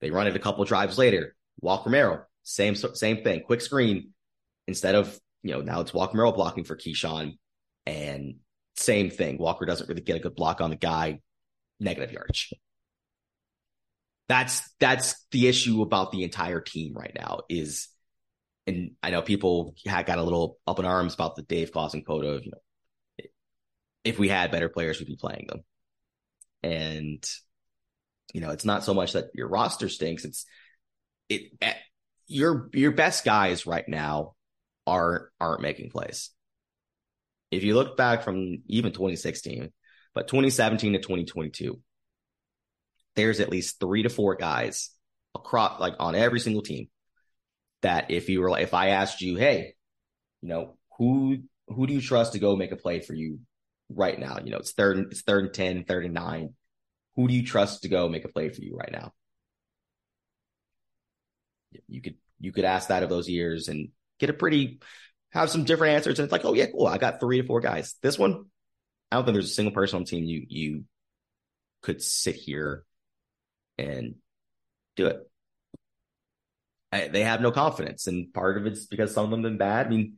[0.00, 1.36] They run it a couple drives later.
[1.60, 3.42] Walker Merrill, same same thing.
[3.42, 4.14] Quick screen
[4.66, 7.36] instead of you know now it's Walker Merrill blocking for Ke'Shawn.
[7.84, 8.36] And
[8.76, 9.36] same thing.
[9.36, 11.20] Walker doesn't really get a good block on the guy,
[11.78, 12.54] negative yardage.
[14.30, 17.88] That's that's the issue about the entire team right now is
[18.66, 22.02] and I know people had got a little up in arms about the Dave Clawson
[22.02, 22.62] quote of, you know,
[24.04, 25.60] if we had better players, we'd be playing them.
[26.62, 27.24] And,
[28.32, 30.24] you know, it's not so much that your roster stinks.
[30.24, 30.46] It's
[31.28, 31.74] it, eh,
[32.26, 34.34] your, your best guys right now
[34.86, 36.30] are, aren't making plays.
[37.50, 39.72] If you look back from even 2016,
[40.14, 41.80] but 2017 to 2022,
[43.16, 44.90] there's at least three to four guys
[45.34, 46.88] across, like on every single team
[47.82, 49.74] that if you were if I asked you, hey,
[50.42, 53.40] you know, who who do you trust to go make a play for you
[53.94, 54.38] right now?
[54.42, 56.54] You know, it's third it's third and 10, third and nine.
[57.16, 59.12] Who do you trust to go make a play for you right now?
[61.88, 64.80] You could you could ask that of those years and get a pretty
[65.30, 66.18] have some different answers.
[66.18, 66.86] And it's like, oh yeah, cool.
[66.86, 67.94] I got three to four guys.
[68.02, 68.46] This one,
[69.10, 70.84] I don't think there's a single person on team you you
[71.82, 72.84] could sit here
[73.78, 74.16] and
[74.96, 75.30] do it.
[76.92, 78.06] I, they have no confidence.
[78.06, 79.86] And part of it's because some of them have been bad.
[79.86, 80.14] I mean,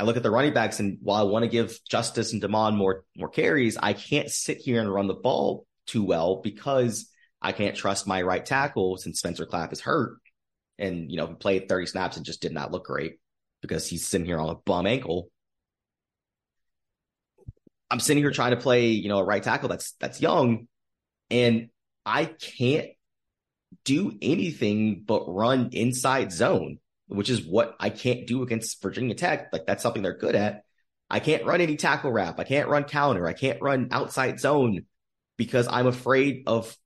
[0.00, 2.74] I look at the running backs, and while I want to give Justice and Demond
[2.74, 7.10] more more carries, I can't sit here and run the ball too well because
[7.42, 10.16] I can't trust my right tackle since Spencer Clapp is hurt.
[10.78, 13.18] And, you know, he played 30 snaps and just did not look great
[13.60, 15.28] because he's sitting here on a bum ankle.
[17.90, 20.66] I'm sitting here trying to play, you know, a right tackle that's that's young,
[21.30, 21.68] and
[22.06, 22.88] I can't
[23.84, 26.78] do anything but run inside zone,
[27.10, 29.52] which is what I can't do against Virginia Tech.
[29.52, 30.62] Like that's something they're good at.
[31.08, 32.38] I can't run any tackle wrap.
[32.38, 33.26] I can't run counter.
[33.26, 34.86] I can't run outside zone
[35.36, 36.76] because I'm afraid of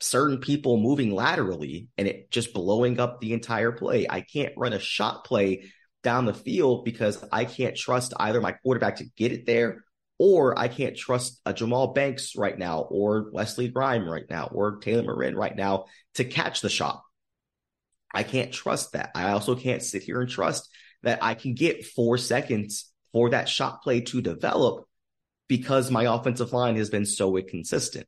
[0.00, 4.06] certain people moving laterally and it just blowing up the entire play.
[4.10, 5.70] I can't run a shot play
[6.02, 9.84] down the field because I can't trust either my quarterback to get it there
[10.18, 14.76] or I can't trust a Jahmal Banks right now, or Wesley Grimes right now, or
[14.76, 17.02] Taylor Morin right now to catch the shot.
[18.14, 19.10] I can't trust that.
[19.14, 20.70] I also can't sit here and trust
[21.02, 24.86] that I can get four seconds for that shot play to develop
[25.48, 28.06] because my offensive line has been so inconsistent.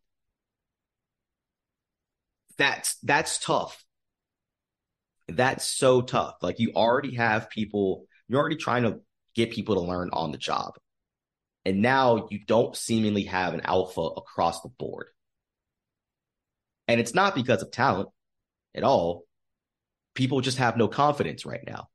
[2.57, 3.85] That's that's tough.
[5.29, 6.37] That's so tough.
[6.41, 9.01] Like you already have people, you're already trying to
[9.35, 10.75] get people to learn on the job.
[11.65, 15.09] And now you don't seemingly have an alpha across the board.
[16.89, 18.09] And it's not because of talent
[18.75, 19.26] at all.
[20.17, 21.89] People just have no confidence right now.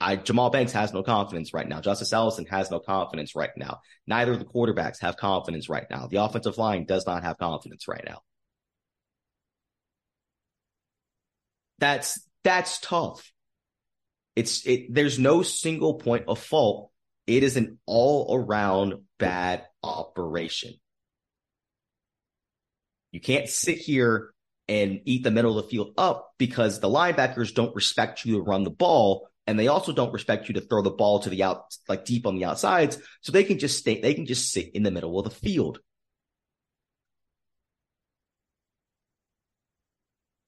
[0.00, 1.80] I, Jahmal Banks has no confidence right now.
[1.80, 3.80] Justice Ellison has no confidence right now.
[4.06, 6.06] Neither of the quarterbacks have confidence right now.
[6.06, 8.20] The offensive line does not have confidence right now.
[11.78, 13.30] That's that's tough.
[14.34, 14.94] It's it.
[14.94, 16.90] There's no single point of fault
[17.30, 20.74] it is an all around bad operation.
[23.12, 24.32] You can't sit here
[24.70, 28.40] and eat the middle of the field up because the linebackers don't respect you to
[28.40, 29.28] run the ball.
[29.48, 32.24] And they also don't respect you to throw the ball to the out, like deep
[32.24, 32.96] on the outsides.
[33.20, 35.80] So they can just stay, they can just sit in the middle of the field.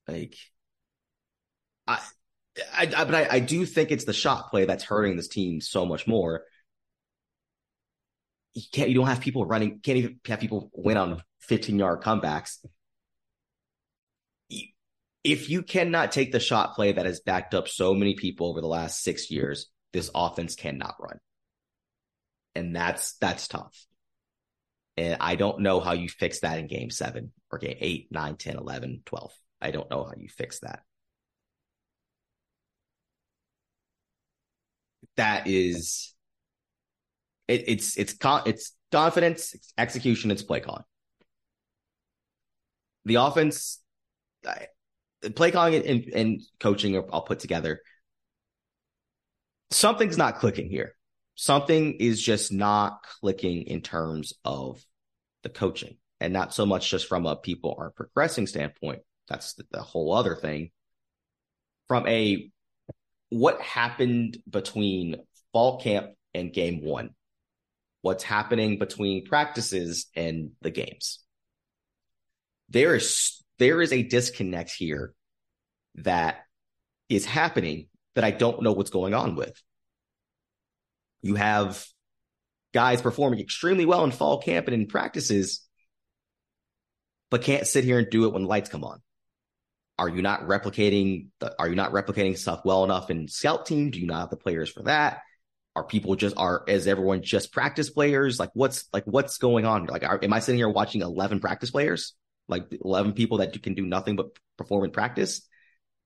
[0.06, 0.36] Like,
[1.88, 1.98] I,
[2.72, 5.60] I, I but I, I do think it's the shot play that's hurting this team
[5.60, 6.44] so much more
[8.54, 12.02] you can't you don't have people running can't even have people win on 15 yard
[12.02, 12.58] comebacks
[15.24, 18.60] if you cannot take the shot play that has backed up so many people over
[18.60, 21.18] the last six years this offense cannot run.
[22.54, 23.86] And that's that's tough.
[24.96, 28.36] And i don't know how you fix that in game seven or game 8 9
[28.36, 30.82] 10 11 12 i don't know how you fix that.
[35.16, 36.14] That is
[37.48, 40.84] it, it's it's it's confidence, it's execution, it's play calling.
[43.04, 43.80] The offense,
[45.30, 47.80] play calling and, and coaching are all put together.
[49.70, 50.94] Something's not clicking here.
[51.34, 54.84] Something is just not clicking in terms of
[55.42, 59.00] the coaching, and not so much just from a people aren't progressing standpoint.
[59.28, 60.70] That's the, the whole other thing.
[61.88, 62.50] From a
[63.30, 65.16] what happened between
[65.52, 67.10] fall camp and game one
[68.02, 71.20] what's happening between practices and the games.
[72.68, 75.14] There is there is a disconnect here
[75.94, 76.40] that
[77.08, 77.86] is happening
[78.16, 79.54] that I don't know what's going on with.
[81.22, 81.86] You have
[82.74, 85.64] guys performing extremely well in fall camp and in practices,
[87.30, 89.00] but can't sit here and do it when lights come on.
[89.96, 93.90] Are you not replicating the, are you not replicating stuff well enough in scout team?
[93.90, 95.20] Do you not have the players for that?
[95.74, 98.38] are people just are is everyone just practice players?
[98.38, 99.86] Like what's like what's going on?
[99.86, 102.14] Like are, am I sitting here watching 11 practice players?
[102.52, 105.48] Like 11 people that can do nothing but perform in practice?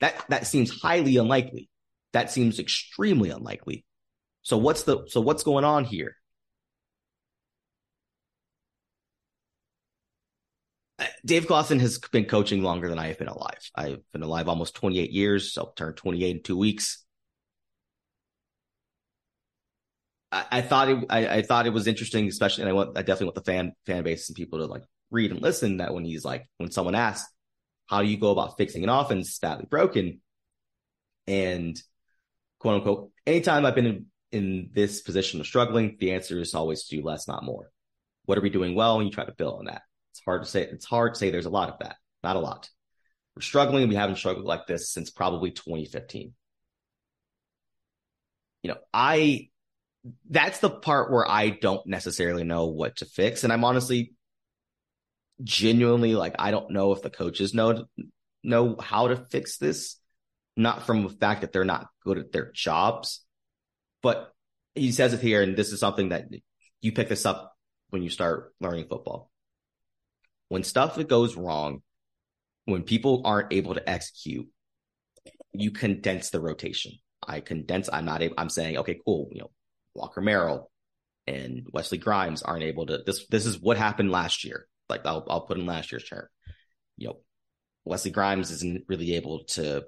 [0.01, 1.68] That that seems highly unlikely.
[2.12, 3.84] That seems extremely unlikely.
[4.42, 6.16] So what's the so what's going on here?
[11.24, 13.70] Dave Clawson has been coaching longer than I have been alive.
[13.74, 17.05] I've been alive almost 28 years, so I'll turn 28 in two weeks.
[20.32, 23.03] I, I thought it, I, I, thought it was interesting, especially, and I want, I
[23.03, 25.78] definitely want the fan fan base and people to like read and listen.
[25.78, 27.30] That when he's like, when someone asks,
[27.86, 30.20] "How do you go about fixing an offense badly broken?"
[31.26, 31.80] and
[32.59, 36.84] quote unquote, anytime I've been in, in this position of struggling, the answer is always
[36.84, 37.70] do less, not more.
[38.24, 38.98] What are we doing well?
[38.98, 39.82] And you try to build on that.
[40.12, 40.62] It's hard to say.
[40.62, 41.96] It's hard to say there's a lot of that.
[42.22, 42.68] Not a lot.
[43.34, 43.88] We're struggling.
[43.88, 46.32] We haven't struggled like this since probably 2015.
[48.62, 49.50] You know, I,
[50.28, 53.44] that's the part where I don't necessarily know what to fix.
[53.44, 54.14] And I'm honestly
[55.43, 57.87] genuinely like, I don't know if the coaches know,
[58.43, 59.97] know how to fix this.
[60.59, 63.22] Not from the fact that they're not good at their jobs,
[64.03, 64.32] but
[64.74, 65.43] he says it here.
[65.43, 66.28] And this is something that
[66.80, 67.55] you pick this up
[67.91, 69.30] when you start learning football
[70.49, 71.82] when stuff goes wrong,
[72.64, 74.49] when people aren't able to execute,
[75.53, 76.93] you condense the rotation.
[77.26, 77.89] I condense.
[77.93, 78.34] I'm not able.
[78.39, 79.28] I'm saying, okay, cool.
[79.32, 79.51] You know,
[79.95, 80.70] Walker Merrill
[81.26, 83.03] and Wesley Grimes aren't able to.
[83.05, 84.68] This this is what happened last year.
[84.89, 86.30] Like I'll I'll put in last year's chart.
[86.97, 87.20] You know,
[87.84, 89.84] Wesley Grimes isn't really able to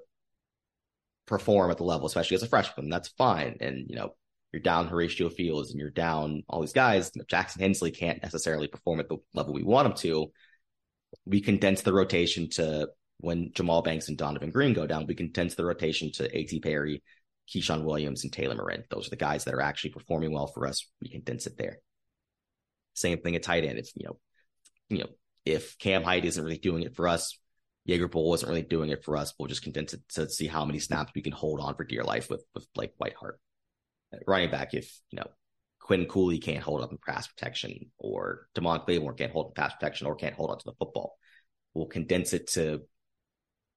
[1.25, 2.89] perform at the level, especially as a freshman.
[2.89, 3.57] That's fine.
[3.61, 4.15] And you know,
[4.51, 7.11] you're down Horatio Fields and you're down all these guys.
[7.27, 10.31] Jackson Hensley can't necessarily perform at the level we want him to
[11.25, 12.89] we condense the rotation to
[13.19, 16.59] when Jahmal Banks and Donavon Greene go down, we condense the rotation to A.T.
[16.61, 17.03] Perry,
[17.49, 18.85] Ke'Shawn Williams, and Taylor Morin.
[18.89, 20.87] Those are the guys that are actually performing well for us.
[21.01, 21.79] We condense it there.
[22.93, 23.77] Same thing at tight end.
[23.77, 24.19] If you know,
[24.89, 25.09] you know,
[25.45, 27.37] if Cam Hyde isn't really doing it for us,
[27.85, 30.65] Jaeger Bull isn't really doing it for us, we'll just condense it to see how
[30.65, 33.37] many snaps we can hold on for dear life with with Blake Whiteheart.
[34.27, 35.27] Running back, if you know
[35.79, 39.73] Quinn Cooley can't hold up in pass protection, or Demond Claiborne can't hold up pass
[39.73, 41.17] protection, or can't hold on to the football.
[41.73, 42.81] We'll condense it to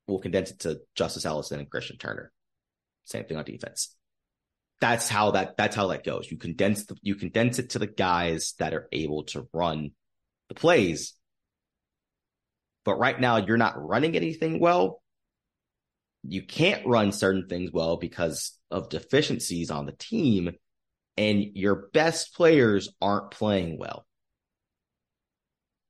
[0.07, 2.33] we'll condense it to Justice Ellison and Christian Turner.
[3.05, 3.97] Same thing on defense.
[4.81, 6.31] That's how that that's how that goes.
[6.31, 9.93] You condense the you condense it to the guys that are able to run
[10.53, 11.15] the plays.
[12.85, 15.03] But right now you're not running anything well.
[16.25, 20.53] You can't run certain things well because of deficiencies on the team
[21.17, 24.07] and your best players aren't playing well.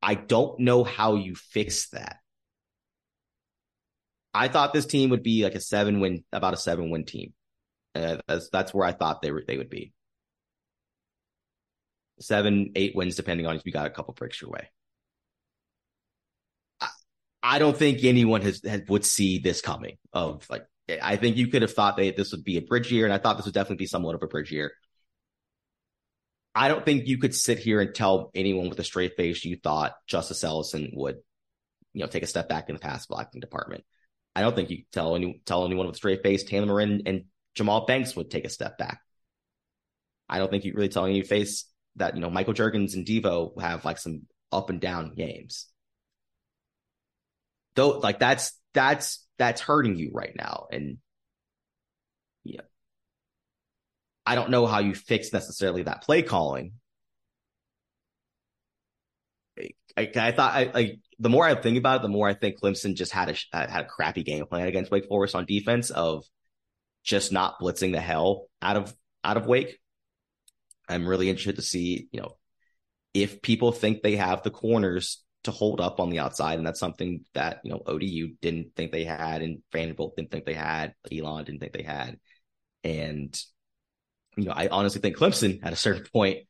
[0.02, 2.16] I don't know how you fix that.
[4.34, 7.34] I thought this team would be like a seven win, about a seven win team.
[7.94, 9.92] Uh, that's, that's where I thought they were, they would be.
[12.22, 14.70] Seven, eight wins, depending on if you got a couple breaks your way.
[16.80, 16.88] I,
[17.42, 19.98] I don't think anyone has, has would see this coming.
[20.12, 20.66] Of like,
[21.02, 23.18] I think you could have thought that this would be a bridge year, and I
[23.18, 24.72] thought this would definitely be somewhat of a bridge year.
[26.54, 29.56] I don't think you could sit here and tell anyone with a straight face you
[29.56, 31.16] thought Justice Ellison would,
[31.94, 33.84] you know, take a step back in the pass blocking department.
[34.34, 37.24] I don't think you tell any tell anyone with a straight face Taylor Morin and
[37.56, 39.00] Jahmal Banks would take a step back.
[40.28, 41.66] I don't think you really tell any face
[41.97, 45.66] that, you know, Michael Jurgens and Devo have like some up and down games.
[47.74, 50.66] Though like that's that's that's hurting you right now.
[50.70, 50.99] And
[52.45, 52.61] yeah,
[54.26, 56.72] I don't know how you fix necessarily that play calling.
[59.97, 62.59] I, I thought I like the more I think about it, the more I think
[62.61, 66.24] Clemson just had a had a crappy game plan against Wake Forest on defense of
[67.05, 69.78] just not blitzing the hell out of out of Wake.
[70.89, 72.37] I'm really interested to see, you know,
[73.14, 76.80] if people think they have the corners to hold up on the outside, and that's
[76.80, 80.95] something that you know ODU didn't think they had, and Vanderbilt didn't think they had,
[81.11, 82.18] Elon didn't think they had,
[82.85, 83.39] and
[84.37, 86.47] you know, I honestly think Clemson at a certain point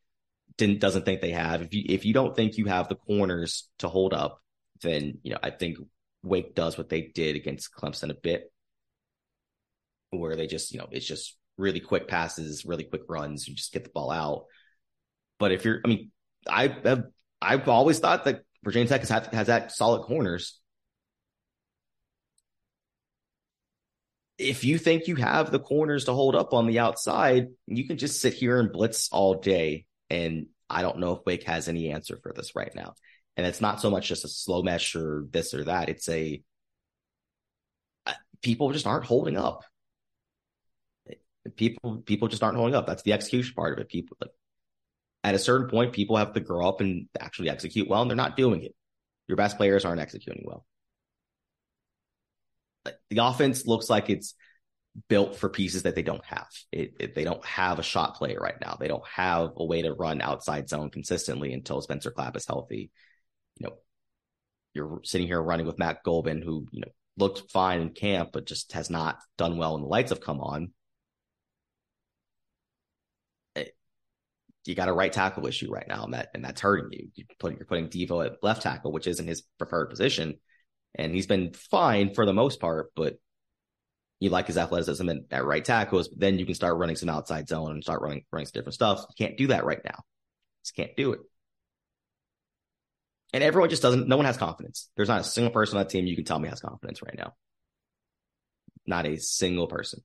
[0.56, 1.62] didn't doesn't think they have.
[1.62, 4.40] If you if you don't think you have the corners to hold up,
[4.82, 5.78] then you know I think
[6.22, 8.52] Wake does what they did against Clemson a bit,
[10.10, 13.72] where they just you know it's just really quick passes, really quick runs, you just
[13.72, 14.46] get the ball out.
[15.38, 16.10] But if you're, I mean,
[16.48, 17.04] I have
[17.40, 20.60] I've always thought that Virginia Tech has had, has that solid corners.
[24.42, 27.96] if you think you have the corners to hold up on the outside, you can
[27.96, 29.86] just sit here and blitz all day.
[30.10, 32.94] And I don't know if Wake has any answer for this right now.
[33.36, 35.88] And it's not so much just a slow mesh or this or that.
[35.88, 36.42] It's a
[38.06, 39.64] uh, people just aren't holding up.
[41.56, 42.86] People people just aren't holding up.
[42.86, 43.88] That's the execution part of it.
[43.88, 44.30] People like,
[45.24, 48.16] at a certain point, people have to grow up and actually execute well, and they're
[48.16, 48.74] not doing it.
[49.28, 50.66] Your best players aren't executing well.
[53.10, 54.34] The offense looks like it's
[55.08, 56.48] built for pieces that they don't have.
[56.70, 58.76] It, it, they don't have a shot player right now.
[58.78, 62.90] They don't have a way to run outside zone consistently until Spencer Clapp is healthy.
[63.58, 63.74] You know,
[64.74, 68.46] you're sitting here running with Matt Gulbin, who you know looked fine in camp, but
[68.46, 70.72] just has not done well when the lights have come on.
[74.64, 77.08] You got a right tackle issue right now, and that and that's hurting you.
[77.14, 80.38] You put you're putting Devo at left tackle, which isn't his preferred position,
[80.94, 82.92] and he's been fine for the most part.
[82.94, 83.14] But
[84.20, 87.48] you like his athleticism at, at right tackles, then you can start running some outside
[87.48, 89.04] zone and start running running some different stuff.
[89.08, 90.04] You can't do that right now.
[90.62, 91.20] Just can't do it.
[93.32, 94.06] And everyone just doesn't.
[94.06, 94.88] No one has confidence.
[94.96, 97.16] There's not a single person on that team you can tell me has confidence right
[97.16, 97.34] now.
[98.86, 100.02] Not a single person.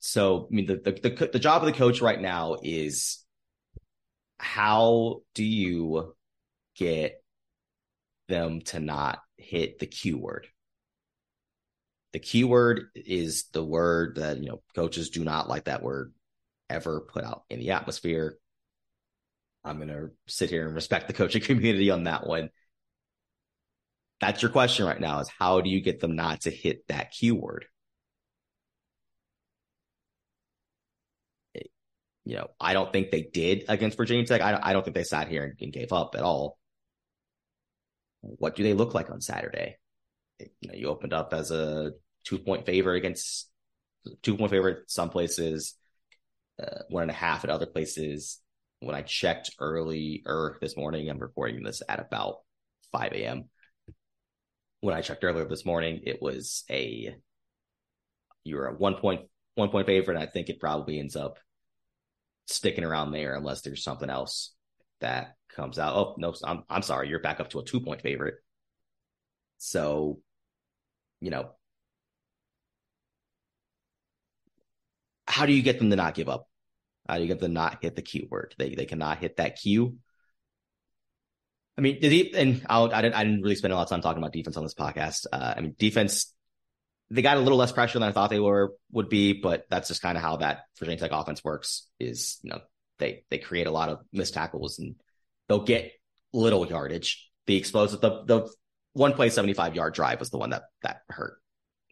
[0.00, 3.25] So, I mean, the, the, the, the job of the coach right now is
[4.38, 6.14] how do you
[6.76, 7.22] get
[8.28, 10.46] them to not hit the Q word?
[12.12, 16.12] The Q word is the word that, you know, coaches do not like that word
[16.68, 18.38] ever put out in the atmosphere.
[19.64, 22.50] I'm going to sit here and respect the coaching community on that one.
[24.20, 27.12] That's your question right now is how do you get them not to hit that
[27.12, 27.34] Q
[32.26, 34.40] you know, I don't think they did against Virginia Tech.
[34.40, 36.58] I don't, I don't think they sat here and, and gave up at all.
[38.20, 39.76] What do they look like on Saturday?
[40.40, 41.92] You know, you opened up as a
[42.24, 43.48] two point favorite against
[44.22, 45.76] two point favorite some places,
[46.60, 48.40] uh, one and a half at other places.
[48.80, 50.24] When I checked early
[50.60, 52.38] this morning, I'm recording this at about
[52.90, 53.44] 5 a.m.
[54.80, 57.14] When I checked earlier this morning, it was a
[58.42, 59.22] you're a one point
[59.54, 60.18] one point favorite.
[60.18, 61.38] I think it probably ends up
[62.46, 64.54] sticking around there unless there's something else
[65.00, 65.96] that comes out.
[65.96, 68.36] Oh no, I'm I'm sorry, you're back up to a two point favorite.
[69.58, 70.20] So,
[71.20, 71.50] you know,
[75.26, 76.48] how do you get them to not give up?
[77.08, 78.54] How do you get them to not hit the Q word?
[78.58, 79.98] They they cannot hit that cue.
[81.78, 82.34] I mean, did he?
[82.34, 83.14] And I'll, I didn't.
[83.14, 85.26] I didn't really spend a lot of time talking about defense on this podcast.
[85.30, 86.34] Uh, I mean, defense
[87.10, 89.88] they got a little less pressure than I thought they were would be, but that's
[89.88, 91.86] just kind of how that Virginia Tech offense works.
[92.00, 92.60] Is you know
[92.98, 94.96] they they create a lot of missed tackles and
[95.48, 95.92] they'll get
[96.32, 97.30] little yardage.
[97.46, 98.50] The explosive the the
[98.92, 101.38] one play seventy five yard drive was the one that that hurt.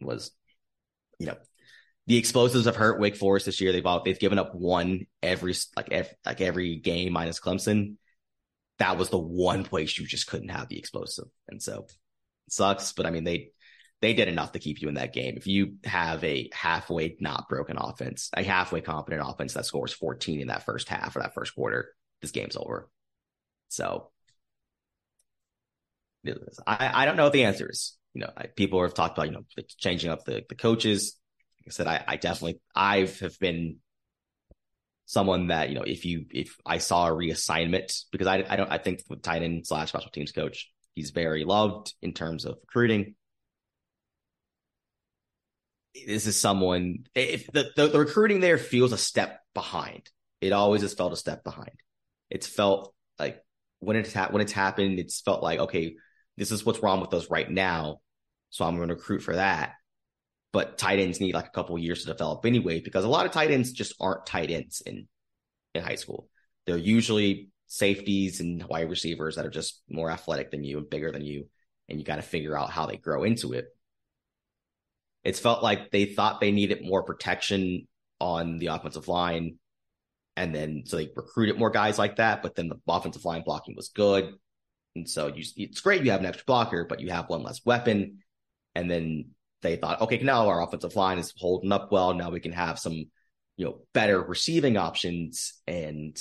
[0.01, 0.31] Was
[1.19, 1.37] you know
[2.07, 3.71] the explosives have hurt Wake Forest this year.
[3.71, 7.95] They've all, they've given up one every like every, like every game minus Clemson.
[8.79, 12.91] That was the one place you just couldn't have the explosive, and so it sucks.
[12.91, 13.51] But I mean they
[14.01, 15.35] they did enough to keep you in that game.
[15.37, 20.41] If you have a halfway not broken offense, a halfway competent offense that scores 14
[20.41, 22.89] in that first half or that first quarter, this game's over.
[23.69, 24.11] So
[26.65, 27.97] I, I don't know what the answers.
[28.13, 29.45] You know, I, people have talked about, you know,
[29.77, 31.17] changing up the, the coaches.
[31.61, 33.77] Like I said, I, I definitely, I've have been
[35.05, 38.71] someone that, you know, if you, if I saw a reassignment, because I, I don't,
[38.71, 42.57] I think the tight end slash special teams coach, he's very loved in terms of
[42.61, 43.15] recruiting
[46.07, 50.09] this is someone if the, the, the recruiting there feels a step behind.
[50.41, 51.71] It always has felt a step behind.
[52.29, 53.43] It's felt like
[53.79, 55.95] when it's ha- when it's happened, it's felt like okay,
[56.37, 58.01] this is what's wrong with us right now,
[58.49, 59.73] so I'm going to recruit for that.
[60.51, 63.31] But tight ends need like a couple years to develop anyway, because a lot of
[63.31, 65.07] tight ends just aren't tight ends in
[65.73, 66.27] in high school.
[66.65, 71.11] They're usually safeties and wide receivers that are just more athletic than you and bigger
[71.11, 71.47] than you,
[71.89, 73.65] and you got to figure out how they grow into it.
[75.25, 77.87] It's felt like they thought they needed more protection
[78.21, 79.57] on the offensive line.
[80.37, 83.75] And then so they recruited more guys like that, but then the offensive line blocking
[83.75, 84.35] was good.
[84.95, 87.65] And so you, it's great you have an extra blocker, but you have one less
[87.65, 88.19] weapon.
[88.75, 92.13] And then they thought, okay, now our offensive line is holding up well.
[92.13, 92.93] Now we can have some,
[93.57, 95.59] you know, better receiving options.
[95.65, 96.15] And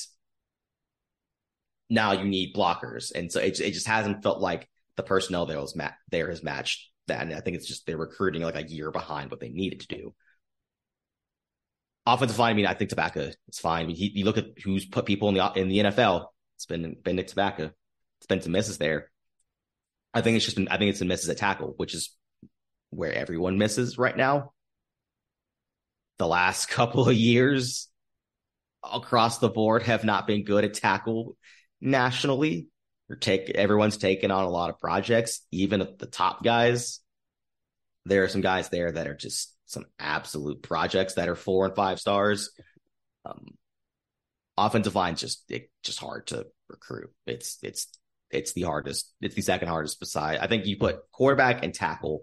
[1.91, 3.13] now you need blockers.
[3.15, 6.43] And so it, it just hasn't felt like the personnel there was ma- there has
[6.43, 7.23] matched that.
[7.23, 9.87] And I think it's just they're recruiting like a year behind what they needed to
[9.89, 10.15] do.
[12.07, 13.85] Offensive line, I mean, I think Tabacca is fine.
[13.85, 16.27] I mean, he, you look at who's put people in the in the NFL.
[16.57, 17.73] It's been been Nick Tabacca.
[18.19, 19.11] It's been some misses there.
[20.13, 22.15] I think it's just been, I think it's some misses at tackle, which is
[22.91, 24.53] where everyone misses right now.
[26.19, 27.89] The last couple of years
[28.83, 31.37] across the board have not been good at tackle
[31.81, 32.69] nationally
[33.21, 37.01] take everyone's taken on a lot of projects, even the top guys.
[38.07, 41.75] There are some guys there that are just some absolute projects that are four and
[41.75, 42.51] five stars.
[43.25, 43.47] Um,
[44.57, 47.11] offensive line just it just hard to recruit.
[47.27, 47.89] It's it's
[48.31, 49.13] it's the hardest.
[49.21, 50.39] It's the second hardest beside.
[50.39, 52.23] I think you put quarterback and tackle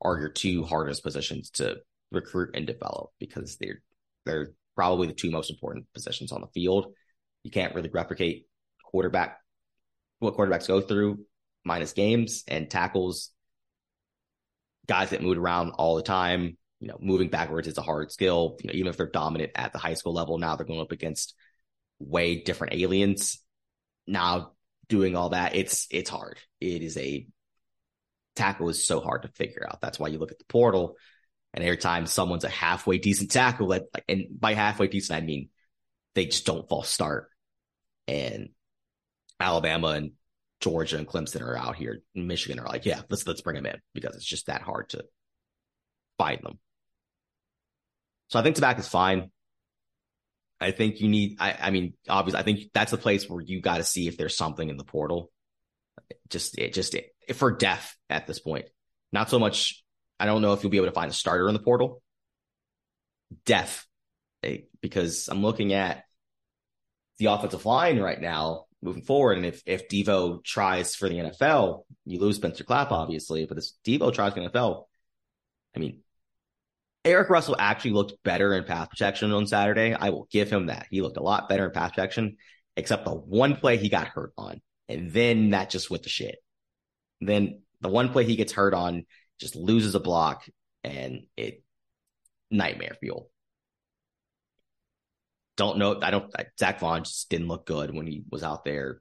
[0.00, 1.76] are your two hardest positions to
[2.10, 3.82] recruit and develop because they're
[4.26, 6.92] they're probably the two most important positions on the field.
[7.42, 8.46] You can't really replicate
[8.84, 9.38] quarterback
[10.22, 11.20] what quarterbacks go through
[11.64, 13.30] minus games and tackles
[14.86, 16.56] guys that move around all the time.
[16.80, 18.56] You know, moving backwards is a hard skill.
[18.62, 20.90] You know, even if they're dominant at the high school level, now they're going up
[20.90, 21.34] against
[22.00, 23.40] way different aliens.
[24.06, 24.52] Now
[24.88, 26.38] doing all that, it's it's hard.
[26.60, 27.26] It is a
[28.34, 29.80] tackle is so hard to figure out.
[29.80, 30.96] That's why you look at the portal,
[31.54, 35.50] and every time someone's a halfway decent tackle, that and by halfway decent I mean
[36.14, 37.28] they just don't false start.
[38.08, 38.48] And
[39.40, 40.12] Alabama and
[40.60, 42.02] Georgia and Clemson are out here.
[42.14, 45.04] Michigan are like, yeah, let's let's bring them in because it's just that hard to
[46.18, 46.58] find them.
[48.28, 49.30] So I think Tabak is fine.
[50.60, 51.36] I think you need.
[51.40, 54.16] I, I mean, obviously, I think that's the place where you got to see if
[54.16, 55.30] there's something in the portal.
[56.28, 58.66] Just, it just it, for depth at this point.
[59.12, 59.82] Not so much.
[60.20, 62.00] I don't know if you'll be able to find a starter in the portal.
[63.44, 63.86] Depth,
[64.44, 66.04] eh, because I'm looking at
[67.18, 69.38] the offensive line right now moving forward.
[69.38, 73.46] And if if Devo tries for the NFL, you lose Spencer Clapp, obviously.
[73.46, 74.84] But if Devo tries for the NFL,
[75.74, 76.00] I mean,
[77.04, 79.94] Eric Russell actually looked better in pass protection on Saturday.
[79.94, 80.86] I will give him that.
[80.90, 82.36] He looked a lot better in pass protection,
[82.76, 84.60] except the one play he got hurt on.
[84.88, 86.36] And then that just went to shit.
[87.20, 89.06] Then the one play he gets hurt on
[89.40, 90.44] just loses a block
[90.84, 91.64] and it
[92.50, 93.31] nightmare fuel.
[95.56, 95.98] Don't know.
[96.00, 96.32] I don't.
[96.58, 99.00] Zach Vaughn just didn't look good when he was out there.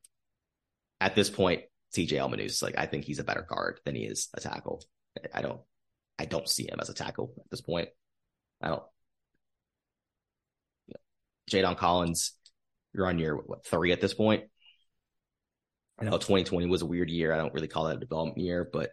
[0.99, 1.63] At this point,
[1.95, 4.83] CJ Elmanus, like I think he's a better guard than he is a tackle.
[5.33, 5.61] I don't.
[6.19, 7.89] I don't see him as a tackle at this point.
[8.61, 8.83] I don't.
[10.87, 10.95] You
[11.49, 12.33] Jadon Collins,
[12.93, 14.43] you're on your what three at this point.
[15.99, 17.33] I know 2020 was a weird year.
[17.33, 18.91] I don't really call that a development year, but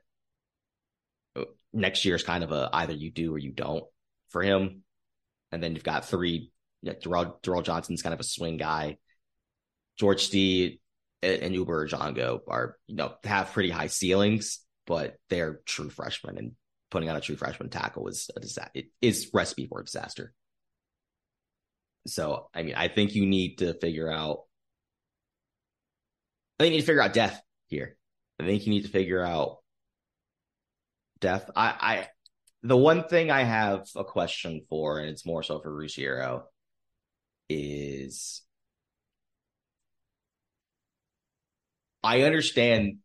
[1.36, 3.84] uh, next year is kind of a either you do or you don't
[4.28, 4.82] for him.
[5.50, 6.52] And then you've got three
[6.82, 8.98] yeah, Darrell, Darrell Johnson's kind of a swing guy.
[9.98, 10.80] George Stede
[11.22, 16.52] and Uber Django are, you know, have pretty high ceilings, but they're true freshmen and
[16.90, 18.70] putting on a true freshman tackle is a disaster.
[18.74, 20.32] It is recipe for disaster.
[22.06, 24.44] So, I mean, I think you need to figure out,
[26.58, 27.96] I think you need to figure out death here.
[28.40, 29.58] I think you need to figure out
[31.20, 31.50] death.
[31.54, 32.08] I, I,
[32.62, 36.44] the one thing I have a question for, and it's more so for Ruggiero,
[37.48, 38.42] is
[42.02, 42.98] I understand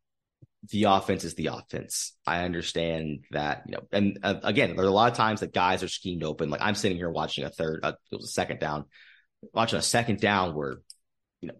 [0.69, 2.13] the offense is the offense.
[2.25, 5.53] I understand that, you know, and uh, again, there are a lot of times that
[5.53, 6.49] guys are schemed open.
[6.49, 8.85] Like I'm sitting here watching a third, uh, it was a second down,
[9.53, 10.77] watching a second down where,
[11.41, 11.55] you know,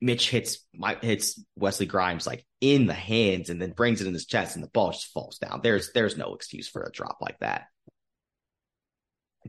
[0.00, 4.12] Mitch hits my hits Wesley Grimes like in the hands and then brings it in
[4.12, 5.60] his chest and the ball just falls down.
[5.62, 7.66] There's there's no excuse for a drop like that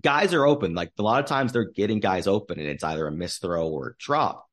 [0.01, 0.73] guys are open.
[0.73, 3.67] Like a lot of times they're getting guys open and it's either a miss throw
[3.69, 4.47] or a drop.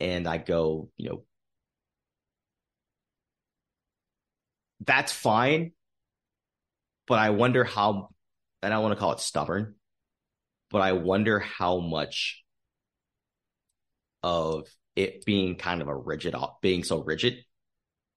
[0.00, 1.24] And I go, you know,
[4.84, 5.72] that's fine.
[7.06, 8.10] But I wonder how,
[8.62, 9.74] and I want to call it stubborn,
[10.70, 12.42] but I wonder how much
[14.22, 17.44] of it being kind of a rigid, being so rigid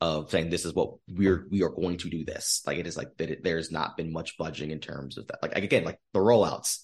[0.02, 2.62] of saying this is what we're we are going to do this.
[2.66, 3.30] Like it is like that.
[3.30, 5.42] It, there's not been much budging in terms of that.
[5.42, 6.80] Like again, like the rollouts.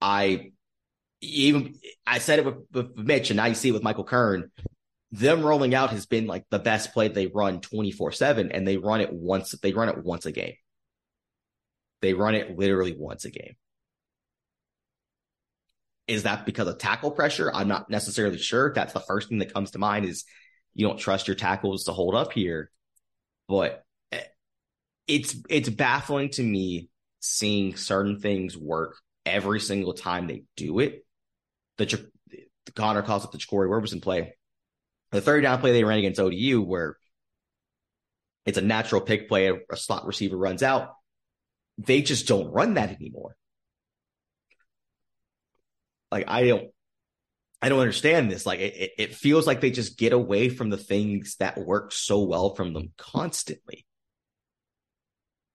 [0.00, 0.52] I
[1.20, 1.74] even
[2.06, 4.50] I said it with, with Mitch, and now you see it with Michael Kern.
[5.12, 8.76] Them rolling out has been like the best play they run 24 7, and they
[8.76, 10.54] run it once, they run it once a game.
[12.02, 13.56] They run it literally once a game.
[16.06, 17.52] Is that because of tackle pressure?
[17.52, 18.72] I'm not necessarily sure.
[18.72, 20.24] That's the first thing that comes to mind is
[20.76, 22.70] you don't trust your tackles to hold up here.
[23.48, 24.20] But eh,
[25.08, 31.04] it's it's baffling to me seeing certain things work every single time they do it.
[31.78, 31.86] The,
[32.66, 34.36] the Connor calls up the Corey Roberson play.
[35.12, 36.98] The third down play they ran against ODU, where
[38.44, 40.90] it's a natural pick play, a slot receiver runs out.
[41.78, 43.34] They just don't run that anymore.
[46.12, 46.70] Like I don't
[47.62, 48.46] I don't understand this.
[48.46, 52.22] Like it, it feels like they just get away from the things that work so
[52.22, 53.86] well from them constantly.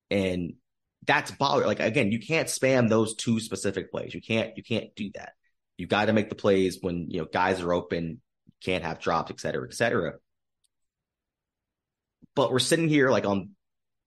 [0.10, 0.54] And
[1.06, 1.66] that's bother.
[1.66, 4.14] Like again, you can't spam those two specific plays.
[4.14, 5.34] You can't, you can't do that.
[5.78, 8.22] You got to make the plays when, you know, guys are open,
[8.64, 10.14] can't have drops, et cetera, et cetera.
[12.36, 13.52] But we're sitting here like on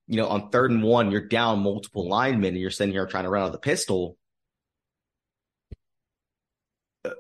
[0.07, 3.25] you know, on third and one, you're down multiple linemen and you're sitting here trying
[3.25, 4.17] to run out of the pistol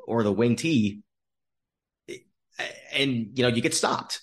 [0.07, 1.03] or the wing T,
[2.93, 4.21] and you know, you get stopped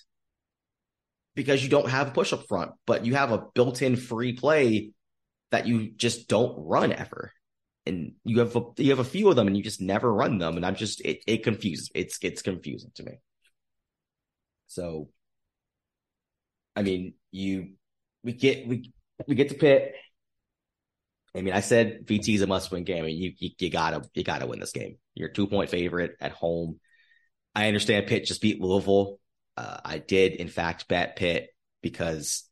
[1.34, 4.32] because you don't have a push up front, but you have a built in free
[4.34, 4.92] play
[5.50, 7.32] that you just don't run ever.
[7.84, 10.38] And you have a, you have a few of them and you just never run
[10.38, 10.56] them.
[10.56, 13.12] And I'm just, it, it confuses, it's, it's confusing to me.
[14.68, 15.08] So,
[16.76, 17.72] I mean, you,
[18.22, 18.92] we get, we,
[19.26, 19.94] we get to pit.
[21.34, 23.04] I mean, I said VT is a must win game.
[23.04, 24.96] Mean, you, you, you gotta, you gotta win this game.
[25.14, 26.80] You're two point favorite at home.
[27.54, 29.18] I understand Pitt just beat Louisville.
[29.56, 31.48] Uh, I did, in fact, bet Pitt
[31.82, 32.48] because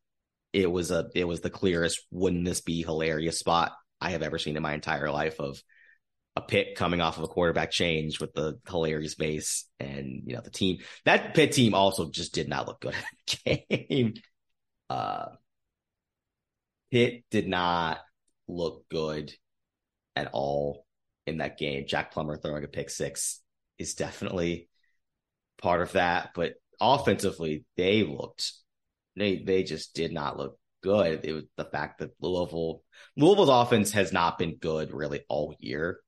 [0.53, 4.39] it was a it was the clearest wouldn't this be hilarious spot I have ever
[4.39, 5.63] seen in my entire life of
[6.37, 10.41] a Pitt coming off of a quarterback change with the hilarious base and you know
[10.43, 13.05] the team that Pitt team also just did not look good at
[13.45, 14.15] the game.
[14.89, 15.27] Uh,
[16.91, 18.01] Pitt did not
[18.49, 19.33] look good
[20.17, 20.85] at all
[21.31, 21.87] in that game.
[21.87, 23.41] Jack Plummer throwing a pick six
[23.79, 24.69] is definitely
[25.61, 28.53] part of that, but offensively, they looked
[29.17, 31.25] they they just did not look good.
[31.25, 32.83] It was the fact that Louisville
[33.17, 36.01] Louisville's offense has not been good really all year.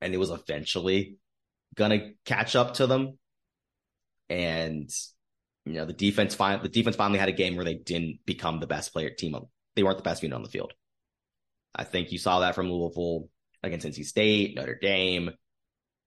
[0.00, 1.16] And it was eventually
[1.74, 3.18] gonna catch up to them.
[4.28, 4.90] And
[5.66, 8.60] you know, the defense finally the defense finally had a game where they didn't become
[8.60, 9.36] the best player team.
[9.76, 10.72] They weren't the best unit on the field.
[11.74, 13.28] I think you saw that from Louisville
[13.62, 15.30] against NC State, Notre Dame,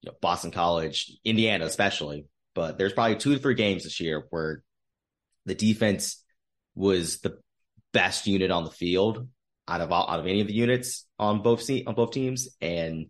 [0.02, 2.26] you know, Boston College, Indiana, especially.
[2.56, 4.64] But there's probably two to three games this year where
[5.46, 6.24] the defense
[6.76, 7.38] was the
[7.94, 9.28] best unit on the field
[9.68, 13.08] out of all, out of any of the units on both on both teams, and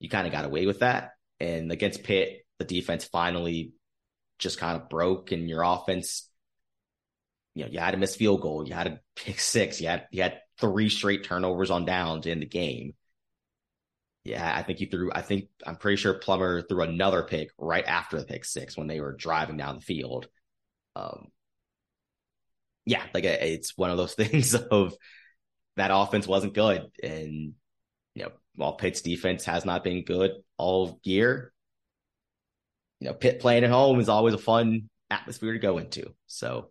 [0.00, 1.12] you kind of got away with that.
[1.40, 3.72] And against Pitt, the defense finally
[4.38, 6.28] just kind of broke, and your offense,
[7.54, 10.06] you know, you had a missed field goal, you had a pick six, you had
[10.10, 12.94] you had three straight turnovers on downs in the game.
[14.24, 15.12] Yeah, I think he threw.
[15.12, 18.86] I think I'm pretty sure Plummer threw another pick right after the pick six when
[18.86, 20.28] they were driving down the field.
[20.96, 21.28] Um,
[22.86, 24.94] yeah, like it's one of those things of
[25.76, 27.52] that offense wasn't good, and
[28.14, 31.52] you know, while Pitt's defense has not been good all year,
[33.00, 36.14] you know, Pitt playing at home is always a fun atmosphere to go into.
[36.28, 36.70] So,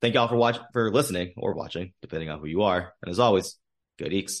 [0.00, 2.94] thank y'all for watching, for listening or watching, depending on who you are.
[3.02, 3.58] And as always,
[3.98, 4.40] Go Deacs.